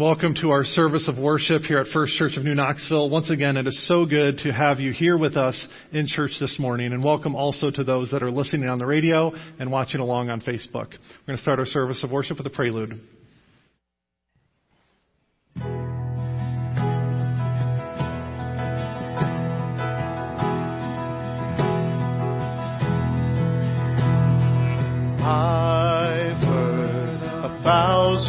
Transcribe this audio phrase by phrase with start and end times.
[0.00, 3.10] Welcome to our service of worship here at First Church of New Knoxville.
[3.10, 6.56] Once again, it is so good to have you here with us in church this
[6.58, 10.30] morning, and welcome also to those that are listening on the radio and watching along
[10.30, 10.88] on Facebook.
[10.92, 12.98] We're going to start our service of worship with a prelude.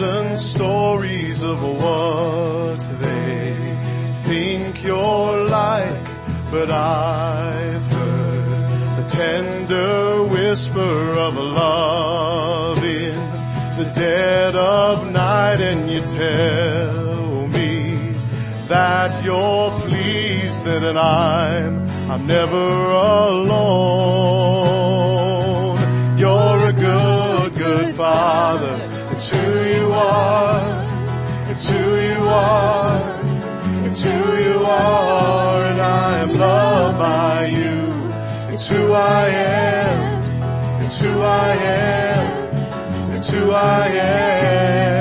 [0.01, 3.53] Thousand stories of what they
[4.27, 6.05] think you're like,
[6.49, 13.15] but I've heard the tender whisper of a love in
[13.77, 18.17] the dead of night, and you tell me
[18.69, 23.61] that you're pleased and I'm I'm never alone.
[26.17, 28.87] You're a good, good father.
[29.11, 29.60] It's you
[29.93, 31.51] are.
[31.51, 32.99] It's who you are.
[33.87, 38.53] It's who you are, and I am loved by you.
[38.53, 40.83] It's who I am.
[40.85, 43.11] It's who I am.
[43.15, 45.00] It's who I am.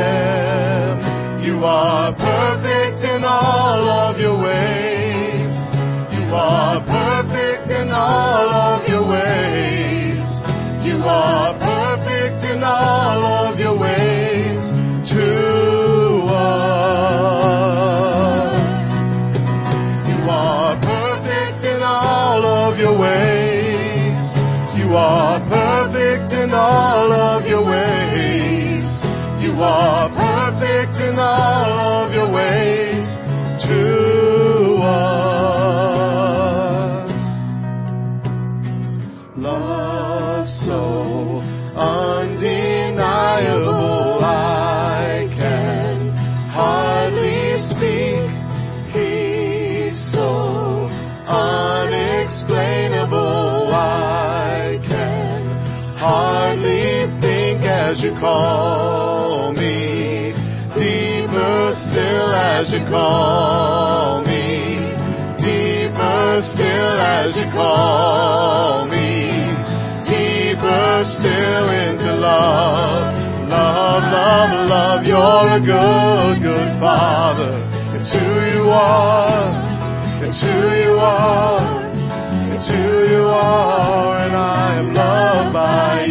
[1.63, 2.00] Are
[58.21, 60.31] call me.
[60.77, 64.77] Deeper still as you call me.
[65.41, 69.49] Deeper still as you call me.
[70.05, 73.49] Deeper still into love.
[73.49, 75.03] Love, love, love.
[75.03, 77.57] You're a good, good father.
[77.97, 79.49] It's who you are.
[80.23, 81.89] It's who you are.
[82.53, 86.10] It's who you are, and I am loved by you.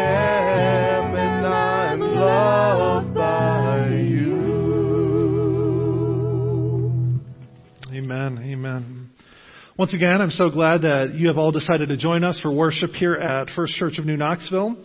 [9.81, 12.91] Once again, I'm so glad that you have all decided to join us for worship
[12.91, 14.77] here at First Church of New Knoxville.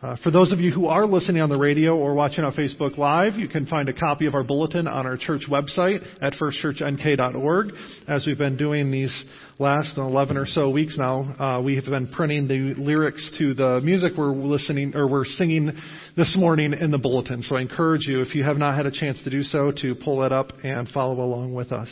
[0.00, 2.96] Uh, for those of you who are listening on the radio or watching on Facebook
[2.96, 7.72] Live, you can find a copy of our bulletin on our church website at firstchurchnk.org.
[8.06, 9.24] As we've been doing these
[9.58, 13.80] last 11 or so weeks now, uh, we have been printing the lyrics to the
[13.82, 15.72] music we're listening or we're singing
[16.16, 17.42] this morning in the bulletin.
[17.42, 19.96] So I encourage you, if you have not had a chance to do so, to
[19.96, 21.88] pull that up and follow along with us.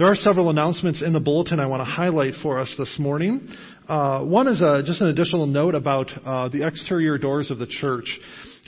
[0.00, 3.46] There are several announcements in the bulletin I want to highlight for us this morning.
[3.86, 7.66] Uh, one is a, just an additional note about uh, the exterior doors of the
[7.66, 8.18] church.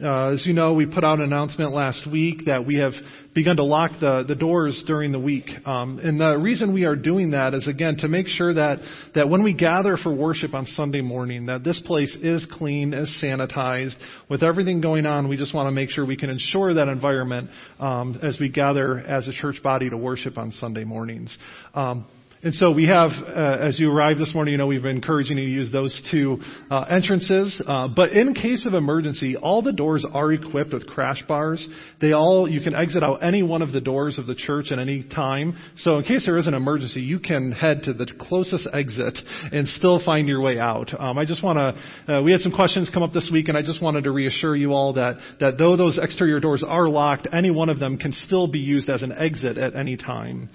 [0.02, 2.92] Uh, as you know, we put out an announcement last week that we have
[3.34, 5.44] begun to lock the, the doors during the week.
[5.64, 8.80] Um, and the reason we are doing that is, again, to make sure that,
[9.14, 13.16] that when we gather for worship on Sunday morning, that this place is clean, is
[13.22, 13.94] sanitized.
[14.28, 17.48] With everything going on, we just want to make sure we can ensure that environment
[17.78, 21.36] um, as we gather as a church body to worship on Sunday mornings.
[21.74, 22.06] Um,
[22.44, 25.38] and so we have, uh, as you arrived this morning, you know, we've been encouraging
[25.38, 26.38] you to use those two
[26.72, 27.62] uh, entrances.
[27.64, 31.64] Uh, but in case of emergency, all the doors are equipped with crash bars.
[32.00, 34.80] They all, you can exit out any one of the doors of the church at
[34.80, 35.56] any time.
[35.76, 39.16] So in case there is an emergency, you can head to the closest exit
[39.52, 40.90] and still find your way out.
[40.98, 43.56] Um, I just want to, uh, we had some questions come up this week, and
[43.56, 47.28] I just wanted to reassure you all that, that though those exterior doors are locked,
[47.32, 50.50] any one of them can still be used as an exit at any time.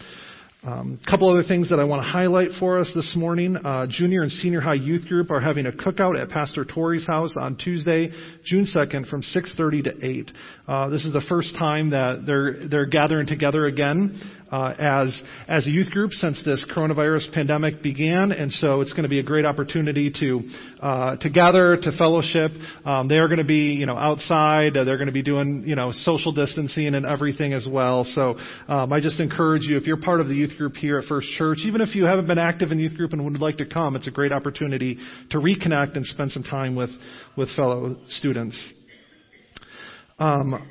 [0.67, 3.55] A um, couple other things that I want to highlight for us this morning.
[3.55, 7.33] Uh, junior and senior high youth group are having a cookout at Pastor Torrey's house
[7.39, 8.09] on Tuesday,
[8.43, 10.31] June 2nd from 6:30 to 8.
[10.67, 14.19] Uh, this is the first time that they're they're gathering together again
[14.51, 19.03] uh, as as a youth group since this coronavirus pandemic began, and so it's going
[19.03, 20.41] to be a great opportunity to
[20.81, 22.51] uh, to gather, to fellowship.
[22.85, 24.75] Um, they are going to be you know outside.
[24.75, 28.05] Uh, they're going to be doing you know social distancing and everything as well.
[28.05, 28.37] So
[28.67, 31.27] um, I just encourage you if you're part of the youth group here at First
[31.37, 33.95] Church, even if you haven't been active in youth group and would like to come,
[33.95, 34.97] it's a great opportunity
[35.31, 36.89] to reconnect and spend some time with
[37.35, 38.57] with fellow students.
[40.19, 40.67] Um,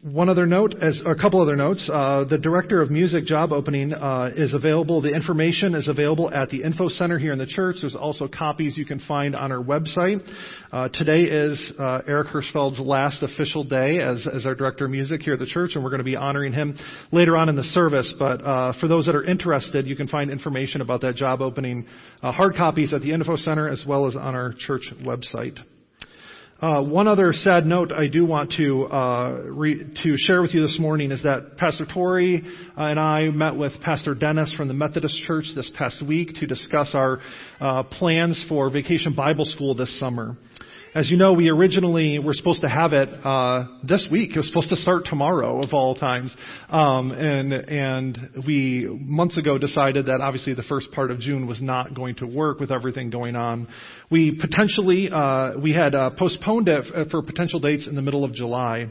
[0.00, 1.90] one other note, as a couple other notes.
[1.92, 5.02] Uh, the director of music job opening uh, is available.
[5.02, 7.76] The information is available at the info center here in the church.
[7.82, 10.26] There's also copies you can find on our website.
[10.72, 15.20] Uh, today is uh, Eric Hirschfeld's last official day as, as our director of music
[15.20, 16.78] here at the church, and we're going to be honoring him
[17.12, 18.12] later on in the service.
[18.18, 21.86] But uh, for those that are interested, you can find information about that job opening,
[22.22, 25.58] uh, hard copies at the info center as well as on our church website.
[26.60, 30.60] Uh, one other sad note I do want to uh, re- to share with you
[30.60, 32.42] this morning is that Pastor Torrey
[32.76, 36.48] uh, and I met with Pastor Dennis from the Methodist Church this past week to
[36.48, 37.20] discuss our
[37.60, 40.36] uh, plans for Vacation Bible School this summer.
[40.94, 44.30] As you know, we originally were supposed to have it uh, this week.
[44.30, 46.34] It was supposed to start tomorrow, of all times,
[46.70, 51.60] um, and and we months ago decided that obviously the first part of June was
[51.60, 53.68] not going to work with everything going on.
[54.10, 58.32] We potentially uh, we had uh, postponed it for potential dates in the middle of
[58.32, 58.86] July.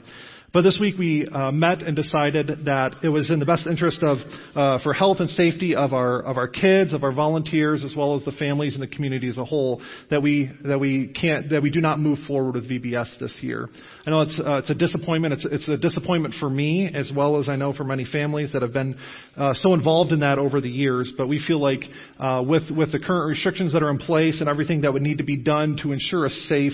[0.58, 4.02] But this week we uh, met and decided that it was in the best interest
[4.02, 4.18] of,
[4.56, 8.16] uh, for health and safety of our of our kids, of our volunteers, as well
[8.16, 11.62] as the families and the community as a whole, that we that we can't that
[11.62, 13.70] we do not move forward with VBS this year.
[14.08, 15.36] I know it's uh, it's a disappointment.
[15.36, 18.64] It's it's a disappointment for me as well as I know for many families that
[18.64, 18.98] have been
[19.36, 21.14] uh, so involved in that over the years.
[21.16, 21.82] But we feel like
[22.20, 25.20] uh, with with the current restrictions that are in place and everything that would need
[25.20, 26.74] to be done to ensure a safe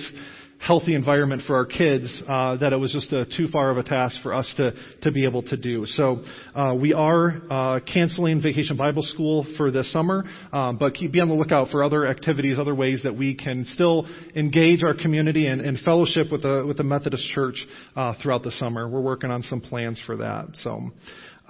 [0.60, 3.84] healthy environment for our kids uh, that it was just a, too far of a
[3.84, 5.86] task for us to, to be able to do.
[5.86, 6.24] So
[6.56, 10.24] uh, we are uh, canceling Vacation Bible School for this summer,
[10.54, 13.66] um, but keep, be on the lookout for other activities, other ways that we can
[13.74, 17.66] still engage our community and, and fellowship with the, with the Methodist Church
[17.96, 18.88] uh, throughout the summer.
[18.88, 20.48] We're working on some plans for that.
[20.56, 20.92] So.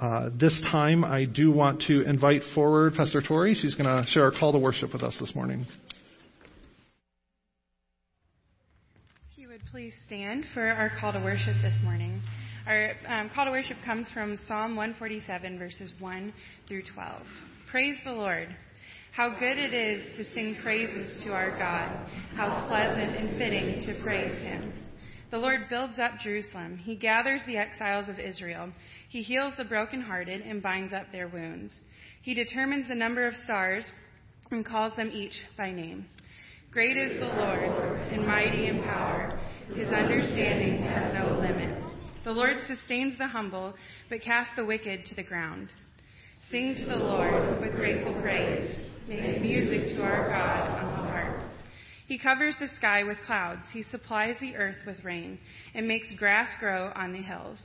[0.01, 3.53] Uh, this time, I do want to invite forward Pastor Tori.
[3.53, 5.67] She's going to share our call to worship with us this morning.
[9.73, 12.21] Please stand for our call to worship this morning.
[12.67, 16.31] Our um, call to worship comes from Psalm 147, verses 1
[16.67, 17.23] through 12.
[17.71, 18.55] Praise the Lord.
[19.13, 22.07] How good it is to sing praises to our God.
[22.35, 24.73] How pleasant and fitting to praise Him.
[25.31, 26.77] The Lord builds up Jerusalem.
[26.77, 28.71] He gathers the exiles of Israel.
[29.09, 31.73] He heals the brokenhearted and binds up their wounds.
[32.21, 33.85] He determines the number of stars
[34.51, 36.05] and calls them each by name.
[36.71, 37.69] Great is the Lord
[38.11, 39.39] and mighty in power.
[39.75, 41.81] His understanding has no limits.
[42.23, 43.73] The Lord sustains the humble,
[44.09, 45.69] but casts the wicked to the ground.
[46.49, 48.75] Sing to the Lord with grateful praise.
[49.07, 51.43] Make music to our God on the harp.
[52.07, 53.63] He covers the sky with clouds.
[53.73, 55.39] He supplies the earth with rain
[55.73, 57.59] and makes grass grow on the hills.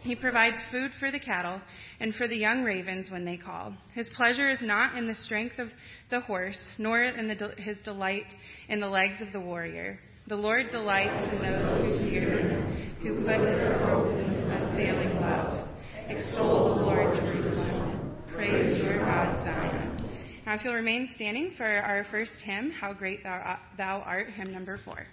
[0.00, 1.60] He provides food for the cattle
[2.00, 3.74] and for the young ravens when they call.
[3.94, 5.68] His pleasure is not in the strength of
[6.10, 8.26] the horse, nor in the, his delight
[8.68, 9.98] in the legs of the warrior.
[10.26, 15.20] The Lord delights in those who fear him, who put his hope in his unfailing
[15.20, 15.68] love.
[16.08, 18.16] Extol the Lord, Jerusalem.
[18.32, 20.42] Praise your God, Zion.
[20.46, 24.50] Now, if you'll remain standing for our first hymn, How Great Thou, thou Art, hymn
[24.50, 25.06] number four.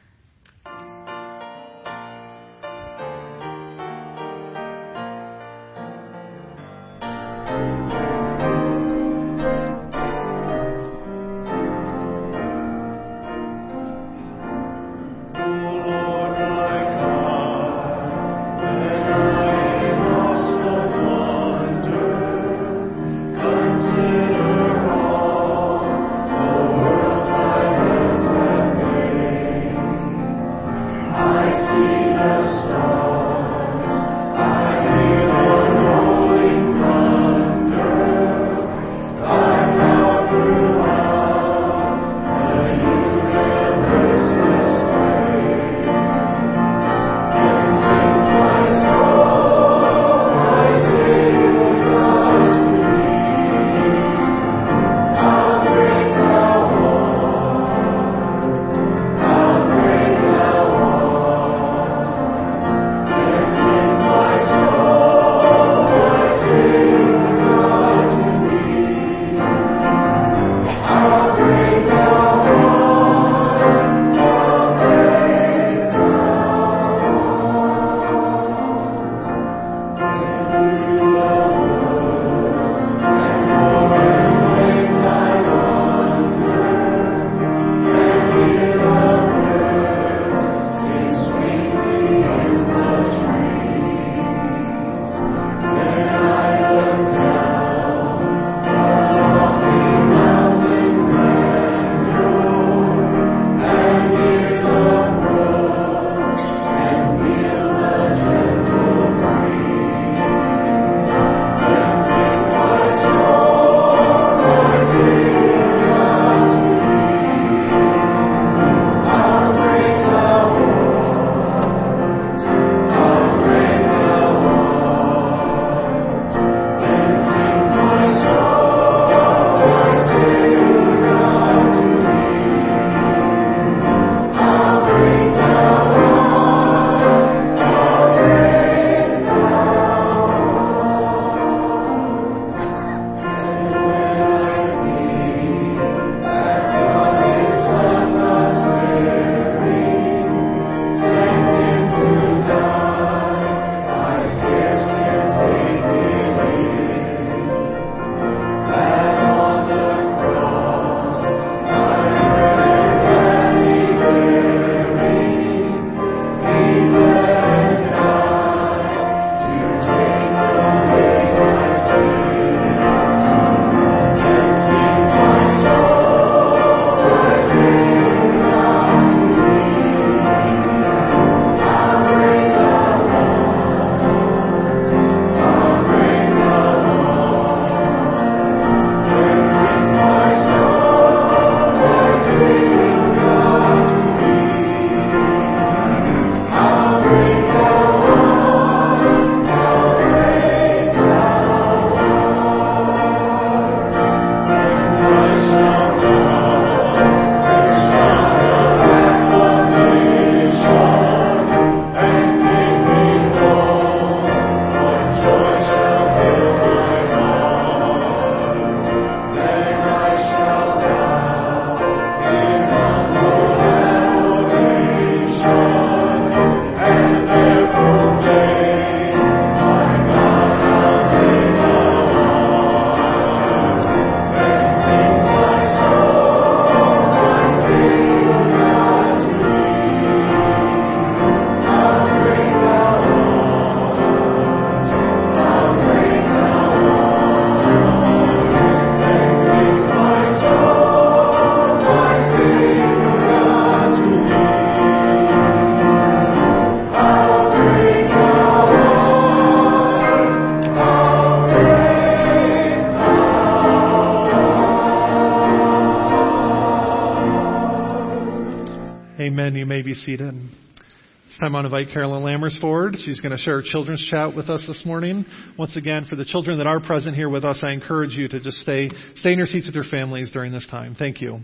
[269.91, 270.33] Be seated.
[270.33, 272.95] This time I want to invite Carolyn Lammers forward.
[273.03, 275.25] She's going to share a children's chat with us this morning.
[275.57, 278.39] Once again, for the children that are present here with us, I encourage you to
[278.39, 280.95] just stay, stay in your seats with your families during this time.
[280.98, 281.41] Thank you.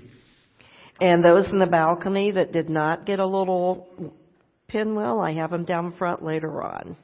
[1.01, 3.85] And those in the balcony that did not get a little
[4.69, 6.95] pinwheel, I have them down front later on.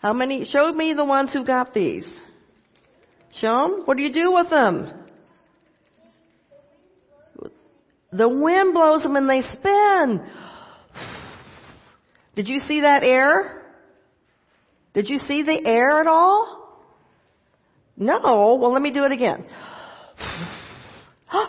[0.00, 2.06] How many, show me the ones who got these.
[3.40, 3.82] Show them?
[3.86, 4.92] What do you do with them?
[8.12, 10.22] The wind blows them and they spin.
[12.36, 13.62] Did you see that air?
[14.94, 16.82] Did you see the air at all?
[17.96, 18.56] No.
[18.60, 19.44] Well, let me do it again.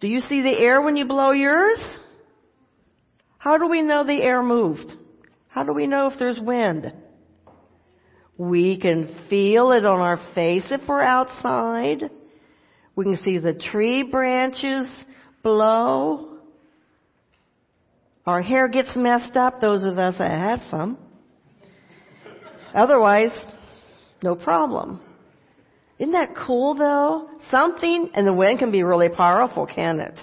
[0.00, 1.78] Do you see the air when you blow yours?
[3.38, 4.92] How do we know the air moved?
[5.48, 6.92] How do we know if there's wind?
[8.36, 12.10] We can feel it on our face if we're outside.
[12.94, 14.86] We can see the tree branches
[15.42, 16.38] blow.
[18.26, 20.98] Our hair gets messed up, those of us that have some.
[22.74, 23.32] Otherwise,
[24.22, 25.00] no problem.
[25.98, 27.28] Isn't that cool though?
[27.50, 30.18] Something, and the wind can be really powerful, can it?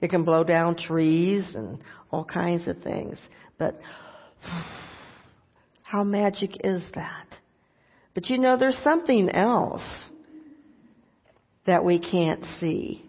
[0.00, 1.78] It can blow down trees and
[2.10, 3.18] all kinds of things.
[3.58, 3.78] But
[5.82, 7.26] how magic is that?
[8.14, 9.82] But you know, there's something else
[11.66, 13.07] that we can't see.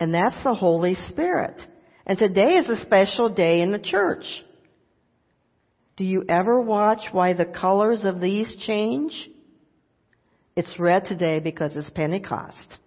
[0.00, 1.60] And that's the Holy Spirit.
[2.06, 4.24] And today is a special day in the church.
[5.96, 9.30] Do you ever watch why the colors of these change?
[10.56, 12.78] It's red today because it's Pentecost.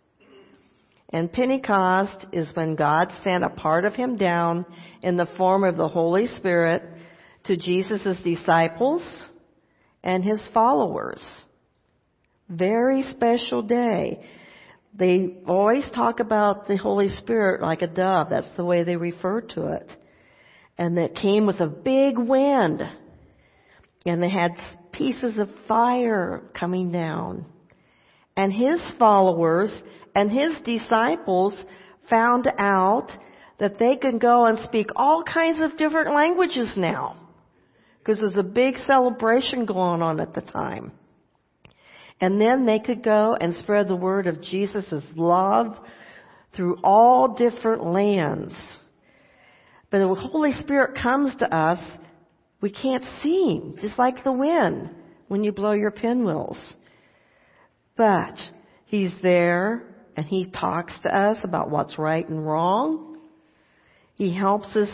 [1.09, 4.65] And Pentecost is when God sent a part of Him down
[5.01, 6.83] in the form of the Holy Spirit
[7.45, 9.01] to Jesus' disciples
[10.03, 11.23] and His followers.
[12.49, 14.25] Very special day.
[14.97, 18.29] They always talk about the Holy Spirit like a dove.
[18.31, 19.91] That's the way they refer to it.
[20.77, 22.81] And it came with a big wind.
[24.05, 24.51] And they had
[24.91, 27.45] pieces of fire coming down.
[28.35, 29.71] And his followers
[30.15, 31.55] and his disciples
[32.09, 33.11] found out
[33.59, 37.17] that they can go and speak all kinds of different languages now.
[37.99, 40.91] Because there's a big celebration going on at the time.
[42.19, 45.77] And then they could go and spread the word of Jesus' love
[46.55, 48.53] through all different lands.
[49.91, 51.79] But the Holy Spirit comes to us,
[52.59, 54.89] we can't see Him, just like the wind
[55.27, 56.57] when you blow your pinwheels.
[57.95, 58.35] But
[58.85, 59.83] He's there
[60.15, 63.19] and He talks to us about what's right and wrong.
[64.15, 64.89] He helps us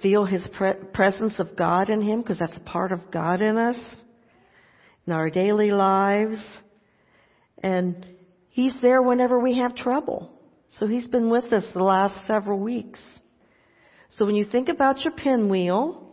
[0.00, 3.58] feel His pre- presence of God in Him because that's a part of God in
[3.58, 3.76] us
[5.06, 6.38] in our daily lives.
[7.62, 8.06] And
[8.48, 10.30] He's there whenever we have trouble.
[10.78, 13.00] So He's been with us the last several weeks.
[14.10, 16.08] So when you think about your pinwheel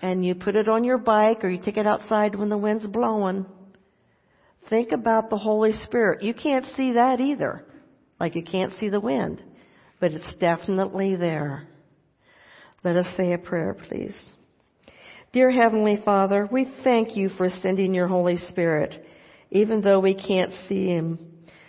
[0.00, 2.86] and you put it on your bike or you take it outside when the wind's
[2.86, 3.46] blowing,
[4.68, 6.22] think about the Holy Spirit.
[6.22, 7.64] You can't see that either,
[8.20, 9.42] like you can't see the wind,
[10.00, 11.66] but it's definitely there.
[12.84, 14.14] Let us say a prayer, please.
[15.36, 18.94] Dear Heavenly Father, we thank you for sending your Holy Spirit,
[19.50, 21.18] even though we can't see Him.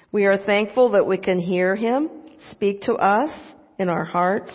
[0.10, 2.10] We are thankful that we can hear Him
[2.52, 3.30] speak to us
[3.78, 4.54] in our hearts,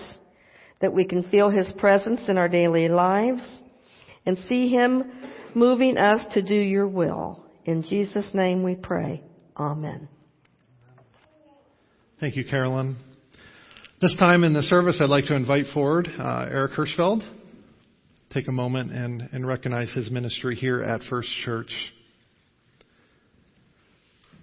[0.81, 3.42] that we can feel His presence in our daily lives,
[4.25, 5.12] and see Him
[5.55, 7.44] moving us to do your will.
[7.66, 9.22] In Jesus' name we pray.
[9.59, 10.09] Amen.
[12.18, 12.96] Thank you, Carolyn.
[14.01, 17.40] This time in the service, I'd like to invite forward uh, Eric Hirschfeld
[18.33, 21.71] take a moment and, and recognize his ministry here at First Church.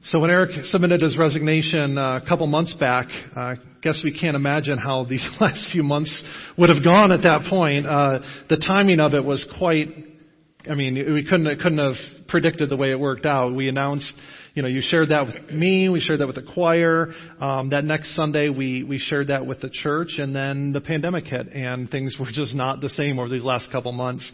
[0.04, 4.36] So when Eric submitted his resignation uh, a couple months back, I guess we can't
[4.36, 6.23] imagine how these last few months
[6.58, 7.86] would have gone at that point.
[7.86, 9.89] Uh, the timing of it was quite,
[10.69, 13.54] I mean, we couldn't, couldn't have predicted the way it worked out.
[13.54, 14.12] We announced
[14.53, 15.89] you know, you shared that with me.
[15.89, 17.13] We shared that with the choir.
[17.39, 21.25] Um, that next Sunday, we we shared that with the church, and then the pandemic
[21.25, 24.29] hit, and things were just not the same over these last couple months.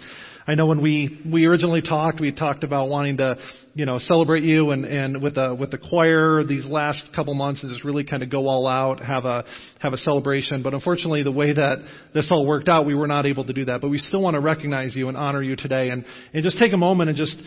[0.47, 3.38] I know when we we originally talked, we talked about wanting to,
[3.73, 7.63] you know, celebrate you and and with the with the choir these last couple months
[7.63, 9.43] and just really kind of go all out, have a
[9.86, 10.63] have a celebration.
[10.63, 11.78] But unfortunately, the way that
[12.13, 13.82] this all worked out, we were not able to do that.
[13.82, 16.74] But we still want to recognize you and honor you today, and and just take
[16.74, 17.38] a moment and just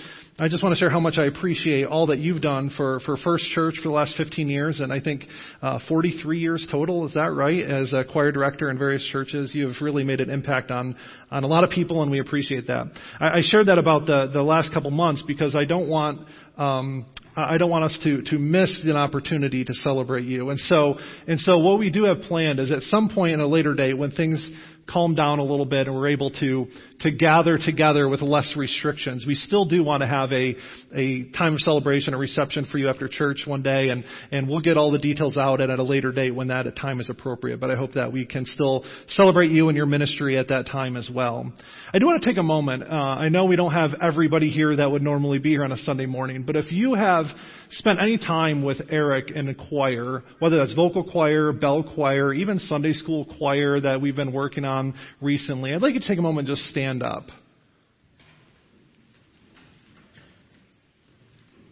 [0.41, 3.17] I just want to share how much I appreciate all that you've done for, for
[3.17, 5.25] First Church for the last 15 years, and I think
[5.61, 7.05] uh, 43 years total.
[7.07, 7.61] Is that right?
[7.61, 10.95] As a choir director in various churches, you have really made an impact on
[11.33, 12.87] on a lot of people, and we appreciate that.
[13.19, 16.21] I, I shared that about the the last couple months because I don't want
[16.57, 17.07] um,
[17.39, 20.51] I don't want us to to miss an opportunity to celebrate you.
[20.51, 23.47] And so and so what we do have planned is at some point in a
[23.47, 24.45] later date when things
[24.91, 26.67] calmed down a little bit and we're able to,
[27.01, 29.25] to gather together with less restrictions.
[29.27, 30.57] We still do want to have a,
[30.95, 34.61] a time of celebration, a reception for you after church one day and, and we'll
[34.61, 37.61] get all the details out at, at a later date when that time is appropriate.
[37.61, 40.97] But I hope that we can still celebrate you and your ministry at that time
[40.97, 41.53] as well.
[41.93, 42.85] I do want to take a moment.
[42.85, 45.79] Uh, I know we don't have everybody here that would normally be here on a
[45.79, 47.27] Sunday morning, but if you have
[47.71, 52.59] spent any time with Eric in a choir, whether that's vocal choir, bell choir, even
[52.59, 54.78] Sunday school choir that we've been working on
[55.21, 57.25] recently, I'd like you to take a moment and just stand up.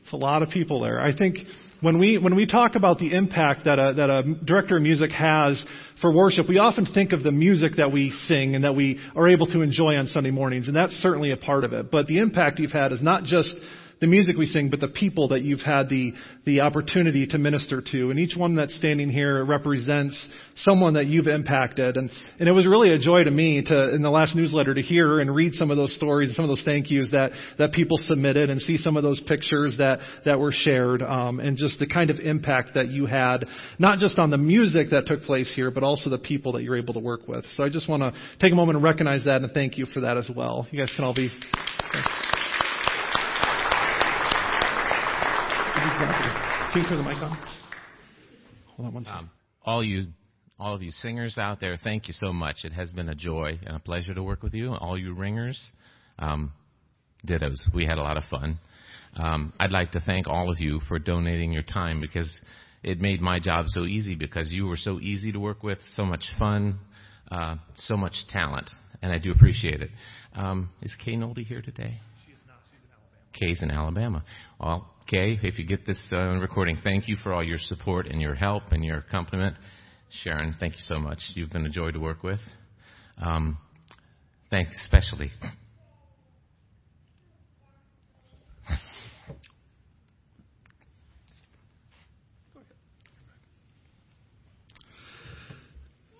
[0.04, 1.00] It's a lot of people there.
[1.00, 1.38] I think
[1.80, 5.10] when we when we talk about the impact that a that a director of music
[5.10, 5.64] has
[6.00, 9.28] for worship, we often think of the music that we sing and that we are
[9.28, 11.90] able to enjoy on Sunday mornings, and that's certainly a part of it.
[11.90, 13.52] But the impact you've had is not just
[14.00, 16.12] the music we sing, but the people that you've had the,
[16.44, 18.10] the opportunity to minister to.
[18.10, 21.96] And each one that's standing here represents someone that you've impacted.
[21.96, 24.82] And, and it was really a joy to me to, in the last newsletter, to
[24.82, 27.72] hear and read some of those stories, and some of those thank yous that, that
[27.72, 31.78] people submitted and see some of those pictures that, that were shared, um, and just
[31.78, 33.46] the kind of impact that you had,
[33.78, 36.76] not just on the music that took place here, but also the people that you're
[36.76, 37.44] able to work with.
[37.54, 40.00] So I just want to take a moment and recognize that and thank you for
[40.00, 40.66] that as well.
[40.70, 41.30] You guys can all be.
[46.76, 47.38] Can you turn the mic on?
[48.76, 49.18] Hold on one second.
[49.18, 49.30] Um,
[49.64, 50.08] all you,
[50.60, 52.64] all of you singers out there, thank you so much.
[52.64, 54.74] It has been a joy and a pleasure to work with you.
[54.74, 55.70] All you ringers,
[56.18, 56.52] um,
[57.26, 57.72] dittos.
[57.74, 58.58] We had a lot of fun.
[59.16, 62.30] Um, I'd like to thank all of you for donating your time because
[62.82, 66.04] it made my job so easy because you were so easy to work with, so
[66.04, 66.78] much fun,
[67.30, 68.68] uh, so much talent,
[69.00, 69.88] and I do appreciate it.
[70.34, 72.00] Um, is Kay Noldy here today?
[73.38, 74.24] She's in Alabama.
[74.60, 78.20] Well, Okay, if you get this uh, recording, thank you for all your support and
[78.20, 79.56] your help and your compliment.
[80.10, 81.20] Sharon, thank you so much.
[81.34, 82.40] You've been a joy to work with.
[83.18, 83.56] Um,
[84.50, 85.30] thanks especially.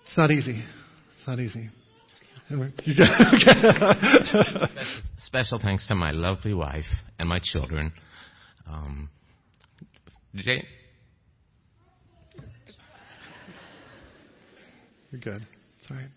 [0.05, 0.63] It's not easy.
[1.17, 1.69] It's not easy.
[5.17, 6.85] special thanks to my lovely wife
[7.19, 7.91] and my children.
[8.65, 9.09] Um,
[10.35, 10.63] Jay?
[15.11, 15.45] You're good.
[15.81, 16.07] It's all right.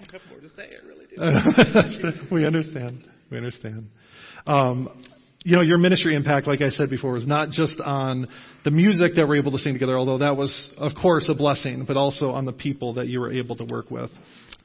[0.00, 0.70] I have more to say.
[0.70, 1.16] I really do.
[2.34, 3.04] we understand.
[3.30, 3.88] We understand.
[4.46, 5.04] Um,
[5.44, 8.26] you know, your ministry impact, like I said before, was not just on
[8.64, 11.84] the music that we're able to sing together, although that was, of course, a blessing,
[11.86, 14.10] but also on the people that you were able to work with.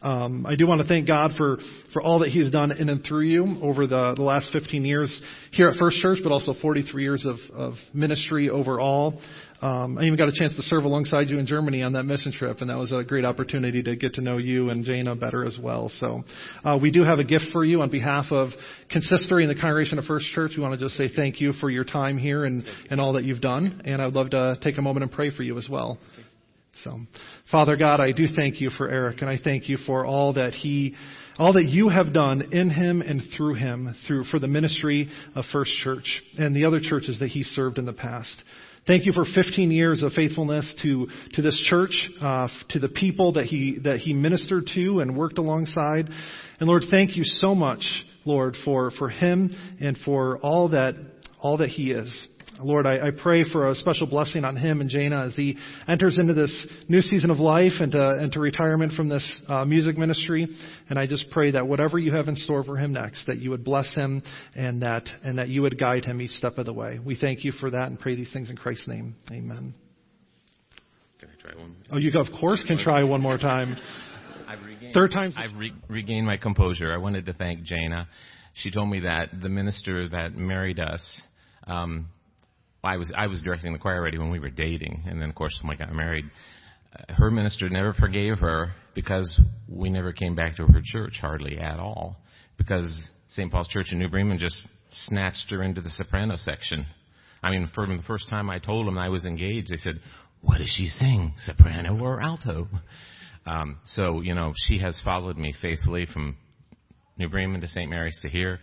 [0.02, 1.58] Um, I do want to thank God for,
[1.92, 5.22] for all that He's done in and through you over the, the last 15 years
[5.52, 9.20] here at First Church, but also 43 years of, of ministry overall.
[9.62, 12.32] Um, I even got a chance to serve alongside you in Germany on that mission
[12.32, 15.44] trip, and that was a great opportunity to get to know you and Jana better
[15.44, 15.92] as well.
[16.00, 16.24] So
[16.64, 18.50] uh, we do have a gift for you on behalf of
[18.90, 20.54] Consistory and the congregation of First Church.
[20.56, 23.26] We want to just say thank you for your time here and, and all that
[23.26, 25.98] you've done, and I'd love to take a moment and pray for you as well.
[26.86, 26.98] So,
[27.52, 30.54] Father God, I do thank you for Eric, and I thank you for all that
[30.54, 30.96] he,
[31.38, 35.44] all that you have done in him and through him, through for the ministry of
[35.52, 38.42] First Church and the other churches that he served in the past.
[38.90, 43.34] Thank you for 15 years of faithfulness to, to this church, uh, to the people
[43.34, 46.10] that he, that he ministered to and worked alongside.
[46.60, 47.84] And Lord, thank you so much,
[48.26, 50.96] Lord, for, for him and for all that,
[51.40, 52.28] all that he is.
[52.62, 56.18] Lord, I, I, pray for a special blessing on him and Jana as he enters
[56.18, 59.98] into this new season of life and to, and to retirement from this uh, music
[59.98, 60.48] ministry.
[60.90, 63.50] And I just pray that whatever you have in store for him next, that you
[63.52, 64.24] would bless him
[64.56, 67.00] and that, and that you would guide him each step of the way.
[67.04, 69.16] We thank you for that and pray these things in Christ's name.
[69.32, 69.74] Amen.
[71.20, 71.76] Can I try one?
[71.92, 73.78] Oh, you of course can try one more time.
[74.48, 76.92] I've regained, Third time's I've re- regained my composure.
[76.92, 78.08] I wanted to thank Jana.
[78.56, 81.08] She told me that the minister that married us,
[81.68, 82.08] um,
[82.84, 85.36] I was I was directing the choir already when we were dating, and then of
[85.36, 86.26] course when we got married,
[86.94, 91.58] uh, her minister never forgave her because we never came back to her church hardly
[91.58, 92.18] at all
[92.58, 93.52] because St.
[93.52, 94.56] Paul's Church in New Bremen just
[94.90, 96.86] snatched her into the soprano section.
[97.44, 100.00] I mean, from the first time I told them I was engaged, they said,
[100.42, 102.68] "What does she sing, soprano or alto?"
[103.46, 106.38] Um, so you know, she has followed me faithfully from
[107.18, 107.90] New Bremen to St.
[107.90, 108.60] Mary's to here,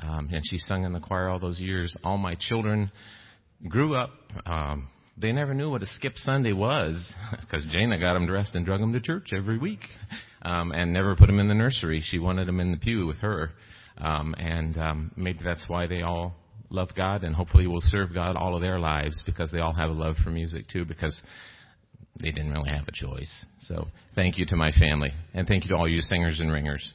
[0.00, 1.94] um, and she sung in the choir all those years.
[2.02, 2.90] All my children
[3.68, 4.10] grew up,
[4.46, 8.64] um, they never knew what a skip Sunday was because Jana got them dressed and
[8.64, 9.80] drug them to church every week,
[10.42, 12.02] um, and never put them in the nursery.
[12.04, 13.50] She wanted them in the pew with her,
[13.98, 16.34] um, and um, maybe that's why they all
[16.70, 19.90] love God and hopefully will serve God all of their lives because they all have
[19.90, 20.84] a love for music too.
[20.84, 21.20] Because
[22.20, 23.44] they didn't really have a choice.
[23.60, 26.92] So thank you to my family, and thank you to all you singers and ringers.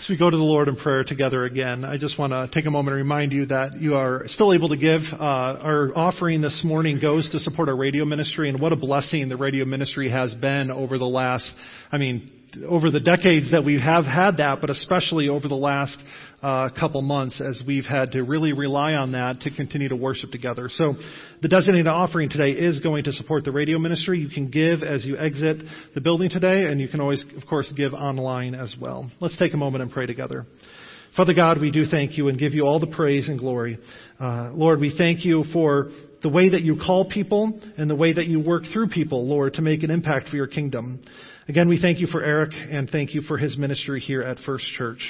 [0.00, 2.64] As we go to the Lord in prayer together again, I just want to take
[2.64, 5.02] a moment and remind you that you are still able to give.
[5.12, 9.28] Uh, our offering this morning goes to support our radio ministry, and what a blessing
[9.28, 11.52] the radio ministry has been over the last,
[11.92, 12.32] I mean,
[12.66, 15.96] over the decades that we have had that, but especially over the last
[16.42, 20.30] uh, couple months as we've had to really rely on that to continue to worship
[20.30, 20.68] together.
[20.70, 20.94] So
[21.42, 24.20] the designated offering today is going to support the radio ministry.
[24.20, 25.62] You can give as you exit
[25.94, 29.10] the building today, and you can always, of course, give online as well.
[29.20, 30.46] Let's take a moment and pray together.
[31.16, 33.78] Father God, we do thank you and give you all the praise and glory.
[34.18, 35.90] Uh, Lord, we thank you for
[36.22, 39.54] the way that you call people and the way that you work through people, Lord,
[39.54, 41.00] to make an impact for your kingdom.
[41.50, 44.66] Again, we thank you for Eric and thank you for his ministry here at First
[44.78, 45.00] Church.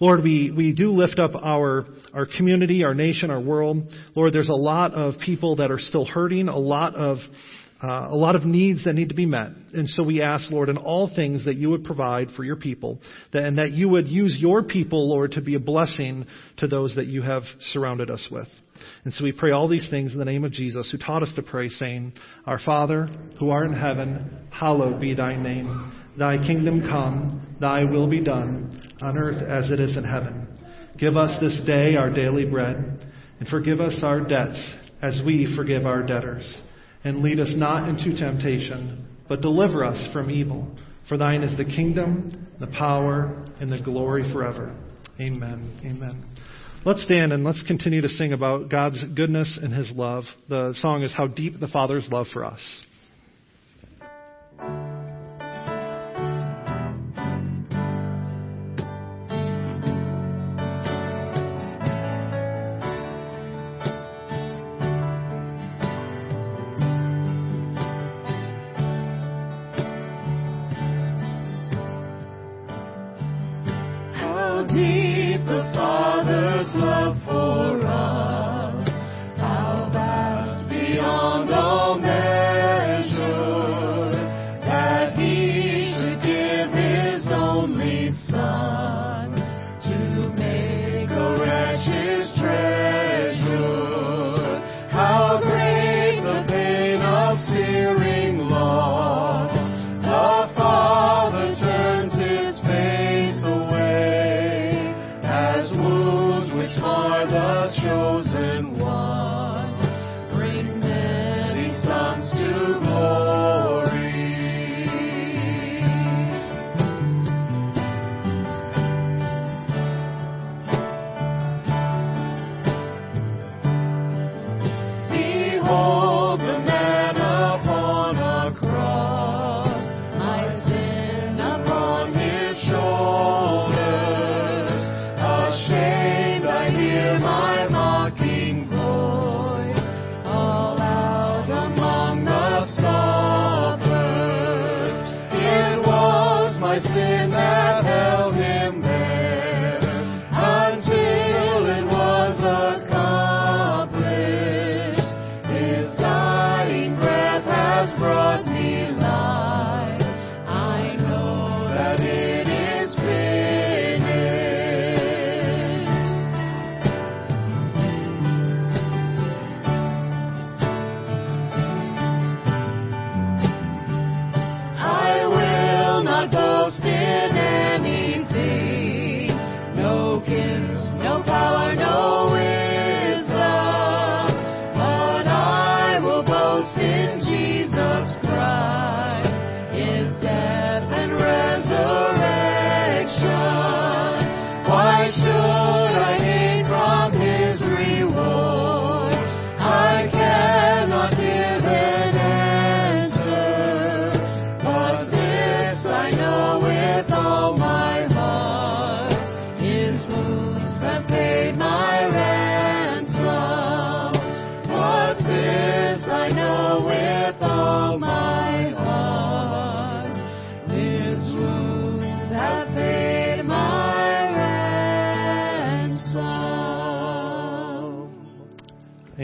[0.00, 3.92] Lord, we, we do lift up our, our community, our nation, our world.
[4.16, 7.18] Lord, there's a lot of people that are still hurting, a lot of
[7.82, 9.50] uh, a lot of needs that need to be met.
[9.74, 12.98] And so we ask, Lord, in all things that you would provide for your people,
[13.34, 16.26] that, and that you would use your people, Lord, to be a blessing
[16.56, 18.48] to those that you have surrounded us with.
[19.04, 21.32] And so we pray all these things in the name of Jesus, who taught us
[21.36, 22.12] to pray, saying,
[22.46, 23.06] Our Father,
[23.38, 25.92] who art in heaven, hallowed be thy name.
[26.18, 30.48] Thy kingdom come, thy will be done, on earth as it is in heaven.
[30.98, 33.06] Give us this day our daily bread,
[33.38, 34.60] and forgive us our debts
[35.00, 36.60] as we forgive our debtors
[37.04, 40.68] and lead us not into temptation, but deliver us from evil.
[41.08, 44.76] For thine is the kingdom, the power, and the glory forever.
[45.20, 45.80] Amen.
[45.84, 46.24] Amen.
[46.88, 50.24] Let's stand and let's continue to sing about God's goodness and his love.
[50.48, 52.62] The song is How Deep the Father's Love for Us.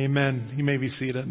[0.04, 0.52] Amen.
[0.54, 1.24] You may be seated.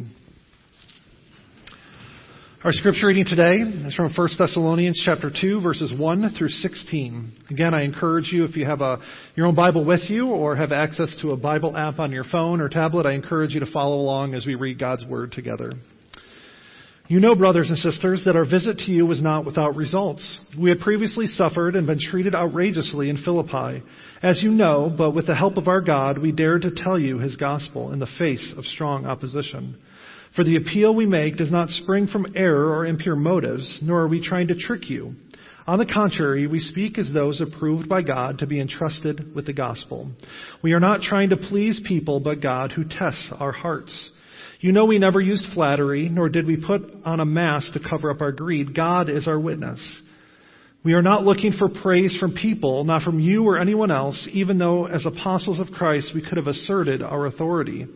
[2.63, 7.33] Our scripture reading today is from 1 Thessalonians chapter 2 verses 1 through 16.
[7.51, 8.97] Again, I encourage you if you have a,
[9.35, 12.61] your own Bible with you or have access to a Bible app on your phone
[12.61, 15.73] or tablet, I encourage you to follow along as we read God's word together.
[17.13, 20.39] You know, brothers and sisters, that our visit to you was not without results.
[20.57, 23.83] We had previously suffered and been treated outrageously in Philippi.
[24.23, 27.19] As you know, but with the help of our God, we dared to tell you
[27.19, 29.77] his gospel in the face of strong opposition.
[30.35, 34.07] For the appeal we make does not spring from error or impure motives, nor are
[34.07, 35.13] we trying to trick you.
[35.67, 39.53] On the contrary, we speak as those approved by God to be entrusted with the
[39.53, 40.09] gospel.
[40.63, 44.09] We are not trying to please people, but God who tests our hearts.
[44.63, 48.09] You know we never used flattery, nor did we put on a mask to cover
[48.09, 48.73] up our greed.
[48.73, 49.81] God is our witness.
[50.85, 54.57] We are not looking for praise from people, not from you or anyone else, even
[54.59, 57.87] though as apostles of Christ we could have asserted our authority.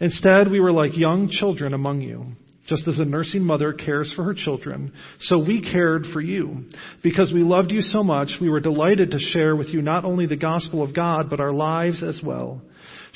[0.00, 2.24] Instead, we were like young children among you.
[2.66, 6.64] Just as a nursing mother cares for her children, so we cared for you.
[7.00, 10.26] Because we loved you so much, we were delighted to share with you not only
[10.26, 12.60] the gospel of God, but our lives as well.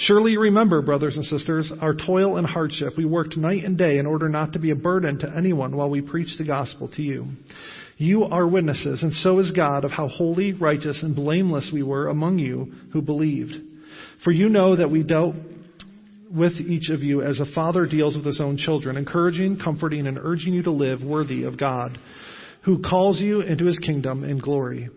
[0.07, 2.95] Surely you remember, brothers and sisters, our toil and hardship.
[2.97, 5.91] We worked night and day in order not to be a burden to anyone while
[5.91, 7.29] we preached the gospel to you.
[7.99, 12.09] You are witnesses, and so is God, of how holy, righteous, and blameless we were
[12.09, 13.53] among you who believed.
[14.25, 15.37] For you know that we dealt
[16.35, 20.19] with each of you as a father deals with his own children, encouraging, comforting, and
[20.19, 21.97] urging you to live worthy of God,
[22.65, 24.89] who calls you into his kingdom and glory.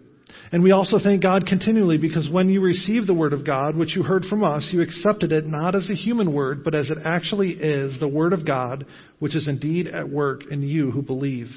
[0.56, 3.94] And we also thank God continually because when you received the word of God, which
[3.94, 6.98] you heard from us, you accepted it not as a human word, but as it
[7.06, 8.86] actually is, the word of God,
[9.20, 11.48] which is indeed at work in you who believe.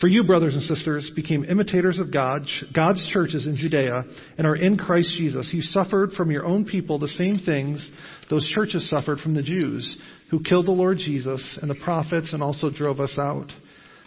[0.00, 2.42] For you, brothers and sisters, became imitators of God,
[2.74, 4.02] God's churches in Judea,
[4.36, 5.48] and are in Christ Jesus.
[5.54, 7.88] You suffered from your own people the same things
[8.28, 9.96] those churches suffered from the Jews,
[10.32, 13.52] who killed the Lord Jesus and the prophets and also drove us out.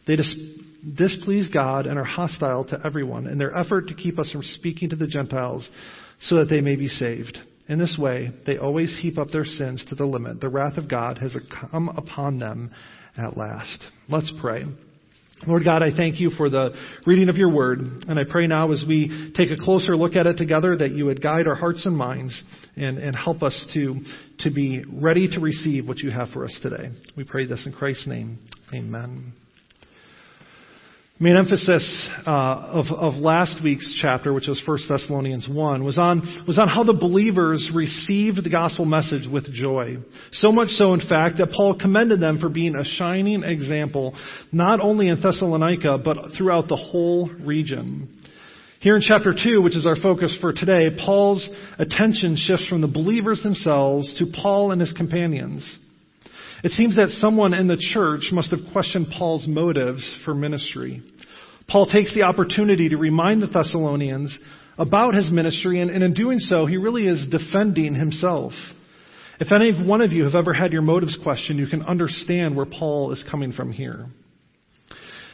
[0.06, 0.36] They dis-
[0.94, 4.90] displease God and are hostile to everyone in their effort to keep us from speaking
[4.90, 5.68] to the Gentiles
[6.22, 7.38] so that they may be saved.
[7.68, 10.40] In this way, they always heap up their sins to the limit.
[10.40, 11.36] The wrath of God has
[11.72, 12.72] come upon them
[13.18, 13.84] at last.
[14.08, 14.66] Let's pray.
[15.48, 16.74] Lord God, I thank you for the
[17.06, 20.28] reading of your word, and I pray now as we take a closer look at
[20.28, 22.42] it together that you would guide our hearts and minds
[22.76, 24.00] and, and help us to,
[24.40, 26.90] to be ready to receive what you have for us today.
[27.18, 28.40] We pray this in Christ's name.
[28.74, 29.34] Amen
[31.20, 32.32] main emphasis uh,
[32.74, 36.84] of, of last week's chapter, which was 1 Thessalonians 1, was on, was on how
[36.84, 39.98] the believers received the gospel message with joy.
[40.34, 44.14] So much so, in fact, that Paul commended them for being a shining example,
[44.52, 48.10] not only in Thessalonica, but throughout the whole region.
[48.82, 51.48] Here in chapter 2, which is our focus for today, Paul's
[51.80, 55.66] attention shifts from the believers themselves to Paul and his companions.
[56.66, 61.04] It seems that someone in the church must have questioned Paul's motives for ministry.
[61.68, 64.36] Paul takes the opportunity to remind the Thessalonians
[64.80, 68.52] about his ministry, and, and in doing so, he really is defending himself.
[69.40, 72.66] If any one of you have ever had your motives questioned, you can understand where
[72.66, 74.08] Paul is coming from here.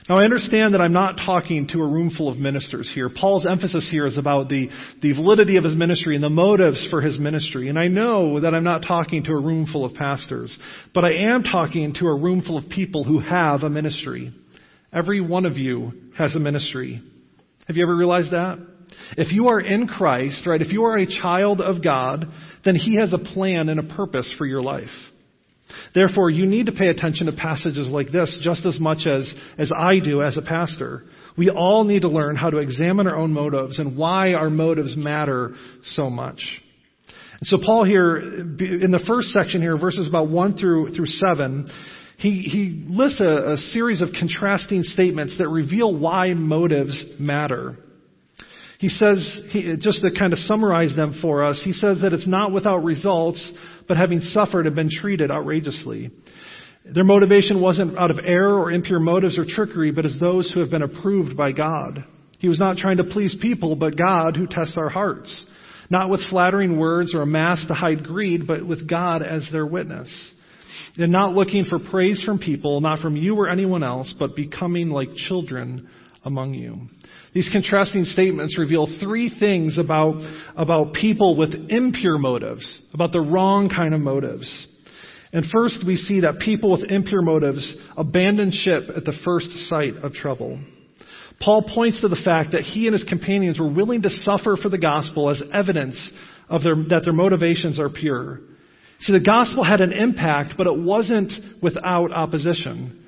[0.09, 3.09] Now, I understand that I'm not talking to a room full of ministers here.
[3.09, 4.69] Paul's emphasis here is about the,
[5.01, 7.69] the validity of his ministry and the motives for his ministry.
[7.69, 10.57] And I know that I'm not talking to a room full of pastors,
[10.95, 14.33] but I am talking to a room full of people who have a ministry.
[14.91, 17.01] Every one of you has a ministry.
[17.67, 18.57] Have you ever realized that?
[19.17, 22.25] If you are in Christ, right, if you are a child of God,
[22.65, 24.89] then He has a plan and a purpose for your life.
[25.93, 29.71] Therefore, you need to pay attention to passages like this just as much as, as
[29.75, 31.03] I do as a pastor.
[31.37, 34.95] We all need to learn how to examine our own motives and why our motives
[34.97, 36.41] matter so much.
[37.39, 41.69] And so Paul here, in the first section here, verses about 1 through, through 7,
[42.17, 47.77] he, he lists a, a series of contrasting statements that reveal why motives matter.
[48.81, 52.27] He says, he, just to kind of summarize them for us, he says that it's
[52.27, 53.53] not without results,
[53.87, 56.09] but having suffered and been treated outrageously.
[56.83, 60.61] Their motivation wasn't out of error or impure motives or trickery, but as those who
[60.61, 62.03] have been approved by God.
[62.39, 65.45] He was not trying to please people, but God who tests our hearts.
[65.91, 69.67] Not with flattering words or a mask to hide greed, but with God as their
[69.67, 70.09] witness.
[70.97, 74.89] And not looking for praise from people, not from you or anyone else, but becoming
[74.89, 75.87] like children
[76.25, 76.87] among you.
[77.33, 80.15] These contrasting statements reveal three things about,
[80.55, 84.67] about people with impure motives, about the wrong kind of motives.
[85.31, 89.95] And first, we see that people with impure motives abandon ship at the first sight
[90.03, 90.59] of trouble.
[91.39, 94.67] Paul points to the fact that he and his companions were willing to suffer for
[94.67, 96.11] the gospel as evidence
[96.49, 98.41] of their, that their motivations are pure.
[98.99, 103.00] See, the gospel had an impact, but it wasn't without opposition.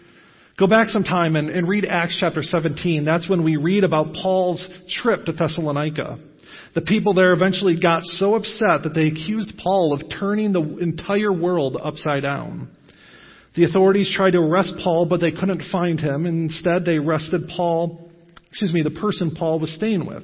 [0.57, 3.05] Go back some time and, and read Acts chapter 17.
[3.05, 4.65] That's when we read about Paul's
[5.01, 6.19] trip to Thessalonica.
[6.75, 11.33] The people there eventually got so upset that they accused Paul of turning the entire
[11.33, 12.69] world upside down.
[13.56, 16.25] The authorities tried to arrest Paul, but they couldn't find him.
[16.25, 18.10] Instead, they arrested Paul,
[18.49, 20.23] excuse me, the person Paul was staying with.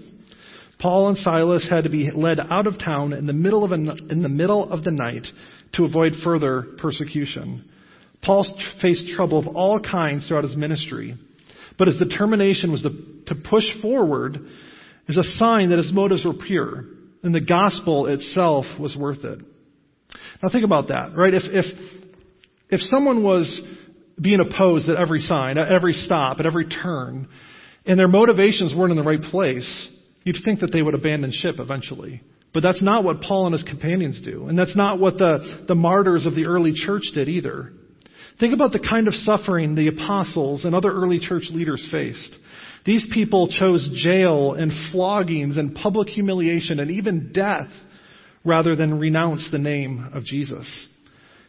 [0.79, 3.85] Paul and Silas had to be led out of town in the middle of, in
[4.21, 5.27] the, middle of the night
[5.73, 7.69] to avoid further persecution.
[8.21, 8.45] Paul
[8.81, 11.15] faced trouble of all kinds throughout his ministry,
[11.77, 14.37] but his determination was to, to push forward
[15.07, 16.85] is a sign that his motives were pure
[17.23, 19.39] and the gospel itself was worth it.
[20.41, 21.33] Now think about that, right?
[21.33, 21.65] If, if,
[22.69, 23.61] if someone was
[24.21, 27.27] being opposed at every sign, at every stop, at every turn,
[27.85, 29.89] and their motivations weren't in the right place,
[30.23, 32.21] you'd think that they would abandon ship eventually.
[32.53, 34.47] But that's not what Paul and his companions do.
[34.47, 37.73] And that's not what the, the martyrs of the early church did either.
[38.39, 42.35] Think about the kind of suffering the apostles and other early church leaders faced.
[42.85, 47.67] These people chose jail and floggings and public humiliation and even death
[48.45, 50.65] rather than renounce the name of Jesus.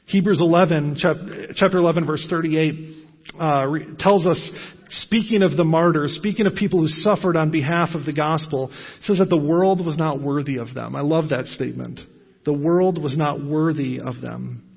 [0.06, 2.96] Hebrews 11, chapter 11, verse 38,
[3.38, 3.66] uh,
[4.00, 4.50] tells us,
[4.88, 8.72] speaking of the martyrs, speaking of people who suffered on behalf of the gospel,
[9.02, 10.96] says that the world was not worthy of them.
[10.96, 12.00] I love that statement.
[12.44, 14.69] The world was not worthy of them.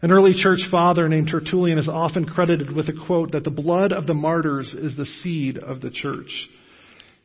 [0.00, 3.92] An early church father named Tertullian is often credited with a quote that the blood
[3.92, 6.48] of the martyrs is the seed of the church.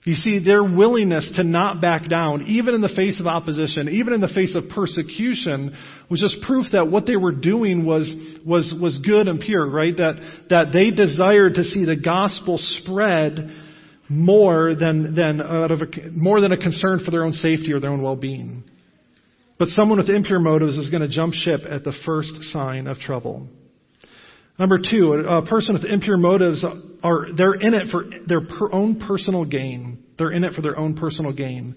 [0.05, 4.11] You see, their willingness to not back down, even in the face of opposition, even
[4.11, 5.77] in the face of persecution,
[6.09, 8.13] was just proof that what they were doing was,
[8.45, 9.95] was, was good and pure, right?
[9.95, 10.15] That,
[10.49, 13.49] that they desired to see the gospel spread
[14.09, 17.79] more than, than out of a, more than a concern for their own safety or
[17.79, 18.65] their own well-being.
[19.63, 22.99] But someone with impure motives is going to jump ship at the first sign of
[22.99, 23.47] trouble.
[24.59, 26.65] Number two, a person with impure motives
[27.01, 28.41] are, they're in it for their
[28.73, 30.03] own personal gain.
[30.17, 31.75] They're in it for their own personal gain.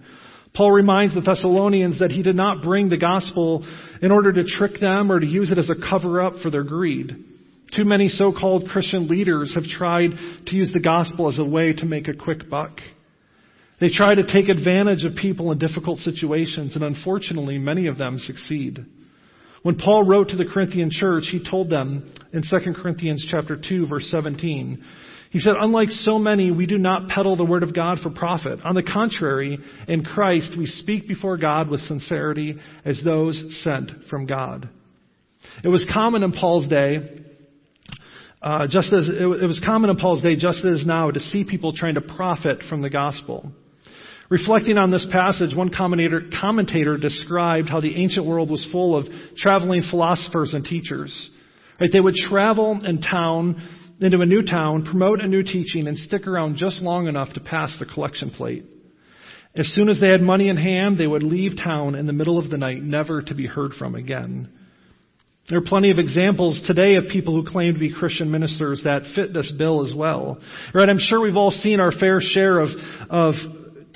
[0.52, 3.64] Paul reminds the Thessalonians that he did not bring the gospel
[4.02, 6.64] in order to trick them or to use it as a cover up for their
[6.64, 7.14] greed.
[7.76, 10.10] Too many so-called Christian leaders have tried
[10.46, 12.80] to use the gospel as a way to make a quick buck.
[13.80, 18.18] They try to take advantage of people in difficult situations, and unfortunately, many of them
[18.18, 18.84] succeed.
[19.62, 23.86] When Paul wrote to the Corinthian church, he told them in 2 Corinthians chapter 2
[23.86, 24.82] verse 17,
[25.30, 28.60] he said, unlike so many, we do not peddle the word of God for profit.
[28.64, 29.58] On the contrary,
[29.88, 34.68] in Christ, we speak before God with sincerity as those sent from God.
[35.64, 37.24] It was common in Paul's day
[38.46, 41.72] uh, just as it was common in Paul's day, just as now, to see people
[41.72, 43.50] trying to profit from the gospel.
[44.28, 49.06] Reflecting on this passage, one commentator, commentator described how the ancient world was full of
[49.36, 51.30] traveling philosophers and teachers.
[51.80, 51.90] Right?
[51.92, 53.62] They would travel in town,
[54.00, 57.40] into a new town, promote a new teaching, and stick around just long enough to
[57.40, 58.64] pass the collection plate.
[59.54, 62.38] As soon as they had money in hand, they would leave town in the middle
[62.38, 64.50] of the night, never to be heard from again.
[65.48, 69.02] There are plenty of examples today of people who claim to be Christian ministers that
[69.14, 70.38] fit this bill as well.
[70.74, 70.88] Right?
[70.88, 72.70] I'm sure we've all seen our fair share of,
[73.08, 73.34] of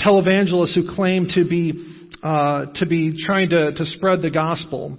[0.05, 1.73] televangelists who claim to be
[2.23, 4.99] uh, to be trying to, to spread the gospel.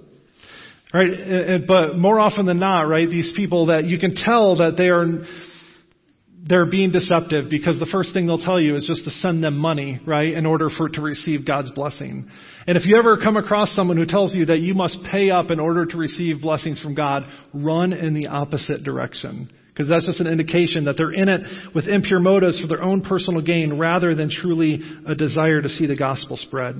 [0.92, 1.60] Right?
[1.66, 5.06] But more often than not, right, these people that you can tell that they are
[6.44, 9.56] they're being deceptive because the first thing they'll tell you is just to send them
[9.56, 12.28] money, right, in order for to receive God's blessing.
[12.66, 15.52] And if you ever come across someone who tells you that you must pay up
[15.52, 19.48] in order to receive blessings from God, run in the opposite direction.
[19.72, 21.40] Because that's just an indication that they're in it
[21.74, 25.86] with impure motives for their own personal gain rather than truly a desire to see
[25.86, 26.76] the gospel spread.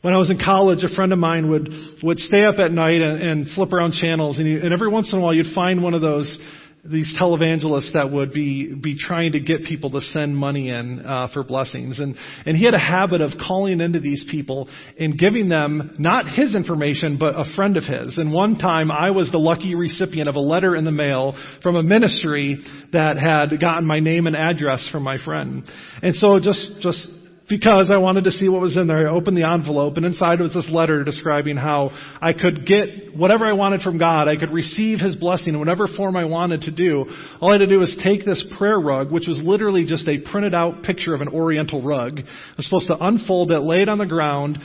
[0.00, 1.68] When I was in college, a friend of mine would,
[2.02, 5.12] would stay up at night and, and flip around channels, and, you, and every once
[5.12, 6.38] in a while you'd find one of those
[6.84, 11.28] these televangelists that would be be trying to get people to send money in uh,
[11.32, 12.14] for blessings, and
[12.44, 14.68] and he had a habit of calling into these people
[14.98, 18.18] and giving them not his information but a friend of his.
[18.18, 21.76] And one time I was the lucky recipient of a letter in the mail from
[21.76, 22.58] a ministry
[22.92, 25.64] that had gotten my name and address from my friend,
[26.02, 27.08] and so just just
[27.48, 29.08] because I wanted to see what was in there.
[29.08, 31.90] I opened the envelope and inside was this letter describing how
[32.20, 34.28] I could get whatever I wanted from God.
[34.28, 37.04] I could receive His blessing in whatever form I wanted to do.
[37.40, 40.18] All I had to do was take this prayer rug, which was literally just a
[40.18, 42.18] printed out picture of an oriental rug.
[42.18, 44.58] I was supposed to unfold it, lay it on the ground,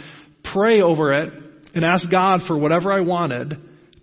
[0.54, 1.34] pray over it,
[1.76, 3.58] and ask God for whatever I wanted.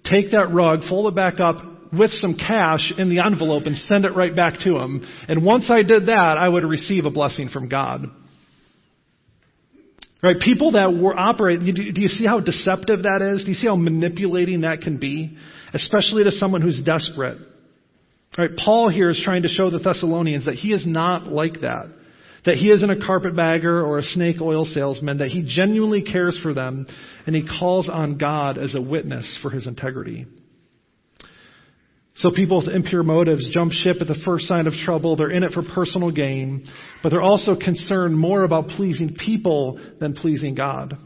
[0.05, 1.57] Take that rug, fold it back up,
[1.93, 5.07] with some cash in the envelope and send it right back to him.
[5.29, 8.11] And once I did that, I would receive a blessing from God.
[10.27, 10.41] Right?
[10.41, 13.45] People that were operate, do you see how deceptive that is?
[13.45, 15.37] Do you see how manipulating that can be?
[15.73, 17.39] Especially to someone who's desperate.
[18.37, 18.51] Right?
[18.57, 21.93] Paul here is trying to show the Thessalonians that he is not like that.
[22.45, 26.53] That he isn't a carpetbagger or a snake oil salesman, that he genuinely cares for
[26.53, 26.89] them,
[27.25, 30.27] and he calls on God as a witness for his integrity.
[32.17, 35.17] So people with impure motives jump ship at the first sign of trouble.
[35.17, 36.65] They're in it for personal gain,
[37.03, 40.97] but they're also concerned more about pleasing people than pleasing God.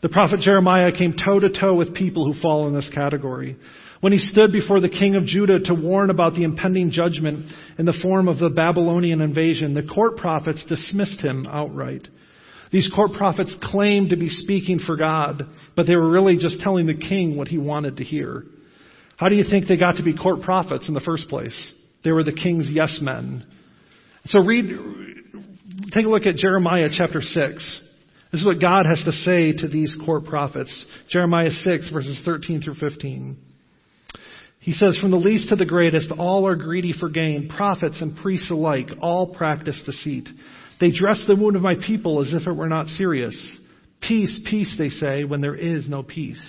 [0.00, 3.56] The prophet Jeremiah came toe to toe with people who fall in this category.
[4.00, 7.84] When he stood before the king of Judah to warn about the impending judgment in
[7.84, 12.08] the form of the Babylonian invasion, the court prophets dismissed him outright.
[12.72, 16.86] These court prophets claimed to be speaking for God, but they were really just telling
[16.86, 18.44] the king what he wanted to hear.
[19.22, 21.56] How do you think they got to be court prophets in the first place?
[22.02, 23.46] They were the king's yes men.
[24.24, 24.64] So read,
[25.92, 27.80] take a look at Jeremiah chapter 6.
[28.32, 30.86] This is what God has to say to these court prophets.
[31.08, 33.36] Jeremiah 6 verses 13 through 15.
[34.58, 37.48] He says, From the least to the greatest, all are greedy for gain.
[37.48, 40.28] Prophets and priests alike, all practice deceit.
[40.80, 43.36] They dress the wound of my people as if it were not serious.
[44.00, 46.42] Peace, peace, they say, when there is no peace.